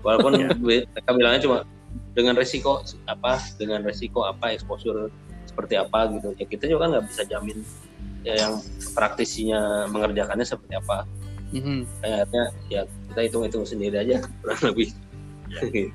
walaupun 0.05 0.31
ya. 0.41 0.49
mereka 0.57 1.09
bilangnya 1.13 1.41
cuma 1.43 1.57
dengan 2.13 2.33
resiko 2.37 2.81
apa 3.05 3.41
dengan 3.57 3.81
resiko 3.85 4.25
apa 4.25 4.53
exposure 4.53 5.09
seperti 5.45 5.77
apa 5.77 6.09
gitu 6.13 6.33
ya 6.37 6.45
kita 6.45 6.63
juga 6.69 6.85
kan 6.85 6.89
nggak 6.97 7.05
bisa 7.09 7.21
jamin 7.25 7.57
ya 8.21 8.33
yang 8.37 8.53
praktisinya 8.93 9.89
mengerjakannya 9.89 10.45
seperti 10.45 10.73
apa 10.77 11.05
mm-hmm. 11.53 11.79
kayaknya 12.01 12.43
ya 12.69 12.81
kita 13.13 13.19
hitung-hitung 13.29 13.65
sendiri 13.65 13.97
aja 14.01 14.21
kurang 14.41 14.61
lebih 14.73 14.93
gitu. 15.71 15.89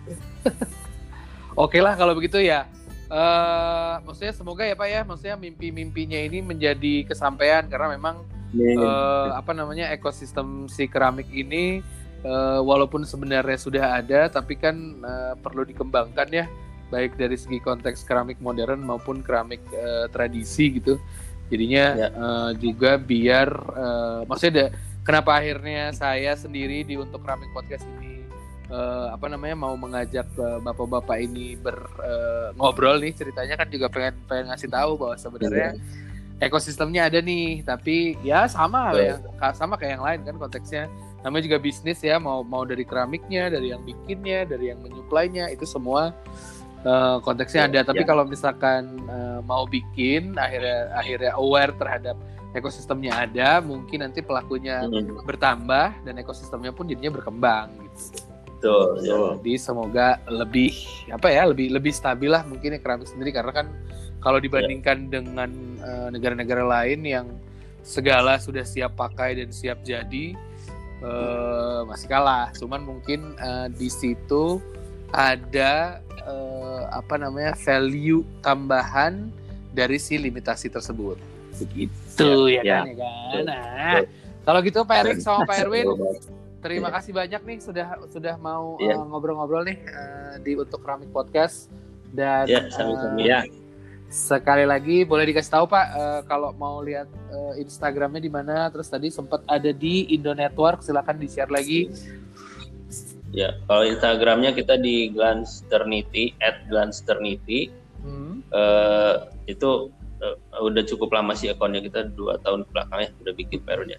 oke 1.62 1.78
lah 1.78 1.94
kalau 1.94 2.16
begitu 2.16 2.42
ya 2.42 2.66
uh, 3.12 4.00
maksudnya 4.02 4.32
semoga 4.32 4.64
ya 4.64 4.72
pak 4.72 4.88
ya. 4.88 5.00
Maksudnya 5.04 5.36
mimpi-mimpinya 5.36 6.16
ini 6.16 6.40
menjadi 6.40 7.04
kesampaian 7.04 7.68
karena 7.68 7.94
memang 7.94 8.24
uh, 8.80 9.36
apa 9.36 9.52
namanya 9.52 9.92
ekosistem 9.92 10.66
si 10.72 10.88
keramik 10.88 11.28
ini 11.28 11.84
uh, 12.24 12.64
walaupun 12.64 13.04
sebenarnya 13.04 13.58
sudah 13.60 13.84
ada 14.00 14.32
tapi 14.32 14.56
kan 14.56 14.74
uh, 15.04 15.34
perlu 15.36 15.68
dikembangkan 15.68 16.28
ya. 16.32 16.46
Baik 16.88 17.16
dari 17.16 17.36
segi 17.36 17.60
konteks 17.60 18.04
keramik 18.04 18.40
modern 18.40 18.80
maupun 18.82 19.20
keramik 19.20 19.60
uh, 19.76 20.08
tradisi 20.08 20.80
gitu. 20.80 20.96
Jadinya 21.52 21.84
ya. 21.94 22.08
uh, 22.16 22.50
juga 22.56 22.96
biar 22.96 23.48
uh, 23.76 24.20
maksudnya 24.24 24.52
ada 24.52 24.66
kenapa 25.04 25.36
akhirnya 25.36 25.92
saya 25.92 26.32
sendiri 26.32 26.80
di 26.86 26.96
untuk 26.96 27.20
keramik 27.20 27.52
podcast 27.52 27.84
ini 28.00 28.01
uh, 28.70 29.14
apa 29.14 29.26
namanya 29.26 29.56
mau 29.58 29.74
mengajak 29.74 30.28
uh, 30.38 30.60
bapak-bapak 30.62 31.18
ini 31.24 31.58
ber 31.58 31.74
uh, 31.98 32.54
ngobrol 32.54 33.00
nih 33.00 33.16
ceritanya 33.16 33.58
kan 33.58 33.68
juga 33.72 33.88
pengen 33.88 34.14
pengen 34.28 34.52
ngasih 34.52 34.70
tahu 34.70 35.00
bahwa 35.00 35.16
sebenarnya 35.18 35.74
ya. 35.74 36.46
ekosistemnya 36.46 37.08
ada 37.10 37.18
nih 37.18 37.64
tapi 37.66 38.20
ya 38.22 38.46
sama 38.46 38.94
ya 38.94 39.18
sama 39.56 39.74
kayak 39.74 39.98
yang 39.98 40.04
lain 40.04 40.20
kan 40.26 40.36
konteksnya 40.38 40.84
namanya 41.22 41.42
juga 41.46 41.58
bisnis 41.62 41.98
ya 42.02 42.18
mau 42.18 42.42
mau 42.42 42.66
dari 42.66 42.82
keramiknya 42.82 43.50
dari 43.50 43.70
yang 43.70 43.82
bikinnya 43.86 44.46
dari 44.46 44.74
yang 44.74 44.82
menyuplainya 44.82 45.54
itu 45.54 45.62
semua 45.62 46.10
uh, 46.82 47.22
konteksnya 47.22 47.66
ya, 47.66 47.68
ada 47.70 47.80
tapi 47.94 48.02
ya. 48.02 48.08
kalau 48.10 48.26
misalkan 48.26 49.06
uh, 49.06 49.38
mau 49.46 49.66
bikin 49.70 50.34
akhirnya 50.34 50.90
akhirnya 50.98 51.32
aware 51.38 51.70
terhadap 51.78 52.18
ekosistemnya 52.52 53.12
ada, 53.28 53.64
mungkin 53.64 54.04
nanti 54.04 54.20
pelakunya 54.20 54.84
hmm. 54.84 55.24
bertambah 55.24 56.04
dan 56.04 56.14
ekosistemnya 56.20 56.72
pun 56.72 56.84
jadinya 56.84 57.16
berkembang 57.20 57.72
gitu. 57.80 58.31
Betul. 58.62 59.02
Ya. 59.02 59.18
Jadi 59.42 59.54
semoga 59.58 60.22
lebih 60.30 60.70
apa 61.10 61.26
ya, 61.34 61.50
lebih 61.50 61.74
lebih 61.74 61.90
stabil 61.90 62.30
lah 62.30 62.46
mungkin 62.46 62.78
ya 62.78 62.80
keramik 62.80 63.10
sendiri 63.10 63.34
karena 63.34 63.50
kan 63.50 63.66
kalau 64.22 64.38
dibandingkan 64.38 65.10
ya. 65.10 65.18
dengan 65.18 65.50
uh, 65.82 66.08
negara-negara 66.14 66.62
lain 66.62 67.02
yang 67.02 67.26
segala 67.82 68.38
sudah 68.38 68.62
siap 68.62 68.94
pakai 68.94 69.42
dan 69.42 69.50
siap 69.50 69.82
jadi 69.82 70.38
uh, 71.02 71.82
masih 71.90 72.06
kalah. 72.06 72.54
Cuman 72.54 72.86
mungkin 72.86 73.34
uh, 73.42 73.66
di 73.66 73.90
situ 73.90 74.62
ada 75.10 75.98
uh, 76.22 76.86
apa 76.94 77.18
namanya 77.18 77.58
value 77.58 78.22
tambahan 78.46 79.26
dari 79.74 79.98
si 79.98 80.16
limitasi 80.16 80.70
tersebut 80.70 81.16
begitu 81.60 82.48
ya, 82.48 82.62
ya, 82.64 82.80
kan 82.80 82.86
ya 82.88 82.96
kan 82.96 83.42
nah 83.44 83.96
kalau 84.42 84.60
gitu 84.64 84.78
Pak 84.82 84.96
Erik 85.04 85.18
sama 85.20 85.44
Pak 85.44 85.68
Erwin 85.68 85.86
terima 86.62 86.88
ya. 86.88 86.94
kasih 86.96 87.12
banyak 87.12 87.42
nih 87.42 87.58
sudah 87.58 87.86
sudah 88.06 88.34
mau 88.38 88.78
ya. 88.78 88.94
uh, 88.94 89.04
ngobrol-ngobrol 89.04 89.66
nih 89.66 89.82
uh, 89.90 90.38
di 90.40 90.54
untuk 90.54 90.78
Keramik 90.80 91.10
Podcast 91.10 91.68
dan 92.14 92.46
ya, 92.46 92.70
uh, 92.78 93.18
ya. 93.18 93.42
sekali 94.06 94.62
lagi 94.62 95.02
boleh 95.02 95.26
dikasih 95.26 95.52
tahu 95.58 95.66
Pak 95.66 95.86
uh, 95.92 96.20
kalau 96.30 96.54
mau 96.54 96.78
lihat 96.80 97.10
uh, 97.34 97.58
Instagramnya 97.58 98.22
di 98.22 98.30
mana 98.30 98.70
terus 98.70 98.86
tadi 98.86 99.10
sempat 99.10 99.42
ada 99.50 99.74
di 99.74 100.06
Indo 100.14 100.32
Network 100.32 100.86
silakan 100.86 101.18
di 101.18 101.26
share 101.26 101.50
lagi 101.50 101.90
ya 103.34 103.58
kalau 103.66 103.82
Instagramnya 103.82 104.54
kita 104.54 104.78
di 104.78 105.10
Glansternity 105.10 106.38
at 106.38 106.62
Glansternity 106.70 107.74
hmm. 108.06 108.46
uh, 108.54 109.26
itu 109.50 109.90
uh, 110.22 110.36
udah 110.62 110.86
cukup 110.86 111.10
lama 111.10 111.34
sih 111.34 111.50
akunnya 111.50 111.82
kita 111.82 112.06
dua 112.14 112.38
tahun 112.46 112.62
belakang 112.70 113.02
ya 113.02 113.10
udah 113.26 113.34
bikin 113.34 113.58
barunya 113.66 113.98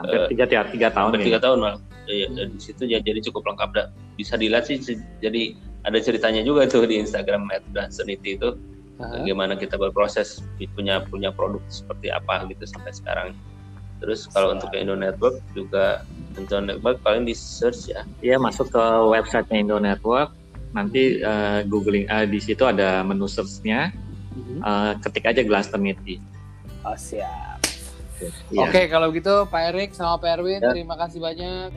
hampir 0.00 0.20
tiga 0.30 0.44
tiga, 0.46 0.62
tiga 0.70 0.88
tahun 0.94 1.10
hampir 1.10 1.26
tiga 1.28 1.40
tahun 1.42 1.58
malah 1.60 1.78
ya, 2.08 2.26
hmm. 2.30 2.56
di 2.56 2.60
situ 2.60 2.82
ya 2.86 2.98
jadi 3.02 3.20
cukup 3.30 3.42
lengkap. 3.54 3.68
Dah 3.74 3.86
bisa 4.14 4.34
dilihat 4.38 4.66
sih 4.66 4.78
jadi 5.22 5.54
ada 5.86 5.98
ceritanya 6.02 6.42
juga 6.42 6.66
tuh 6.66 6.86
di 6.86 6.98
Instagram 7.00 7.50
@dansenity 7.74 8.38
itu. 8.38 8.56
Uh-huh. 8.98 9.14
bagaimana 9.22 9.54
kita 9.54 9.78
berproses 9.78 10.42
punya 10.74 11.06
punya 11.06 11.30
produk 11.30 11.62
seperti 11.70 12.10
apa 12.10 12.42
gitu 12.50 12.66
sampai 12.66 12.90
sekarang. 12.90 13.28
Terus 14.02 14.26
kalau 14.30 14.54
untuk 14.54 14.74
Indo 14.74 14.98
Network 14.98 15.38
juga 15.54 16.02
Indo 16.34 16.58
Network 16.58 16.98
paling 17.06 17.22
di 17.22 17.34
search 17.34 17.94
ya. 17.94 18.02
Iya 18.26 18.42
masuk 18.42 18.74
ke 18.74 18.84
websitenya 19.06 19.58
Indo 19.62 19.78
Network. 19.78 20.34
Nanti 20.74 21.22
uh, 21.22 21.62
googling 21.70 22.10
uh, 22.10 22.26
di 22.26 22.42
situ 22.42 22.66
ada 22.66 23.06
menu 23.06 23.30
searchnya. 23.30 23.94
Uh, 24.62 24.98
ketik 25.02 25.26
aja 25.30 25.42
Glass. 25.46 25.70
Oh 26.86 26.98
siap. 26.98 27.57
Ya. 28.18 28.30
Oke, 28.66 28.70
okay, 28.74 28.84
kalau 28.90 29.14
gitu 29.14 29.46
Pak 29.46 29.62
Erik 29.70 29.90
sama 29.94 30.18
Pak 30.18 30.42
Erwin, 30.42 30.58
ya. 30.58 30.74
terima 30.74 30.98
kasih 30.98 31.22
banyak. 31.22 31.70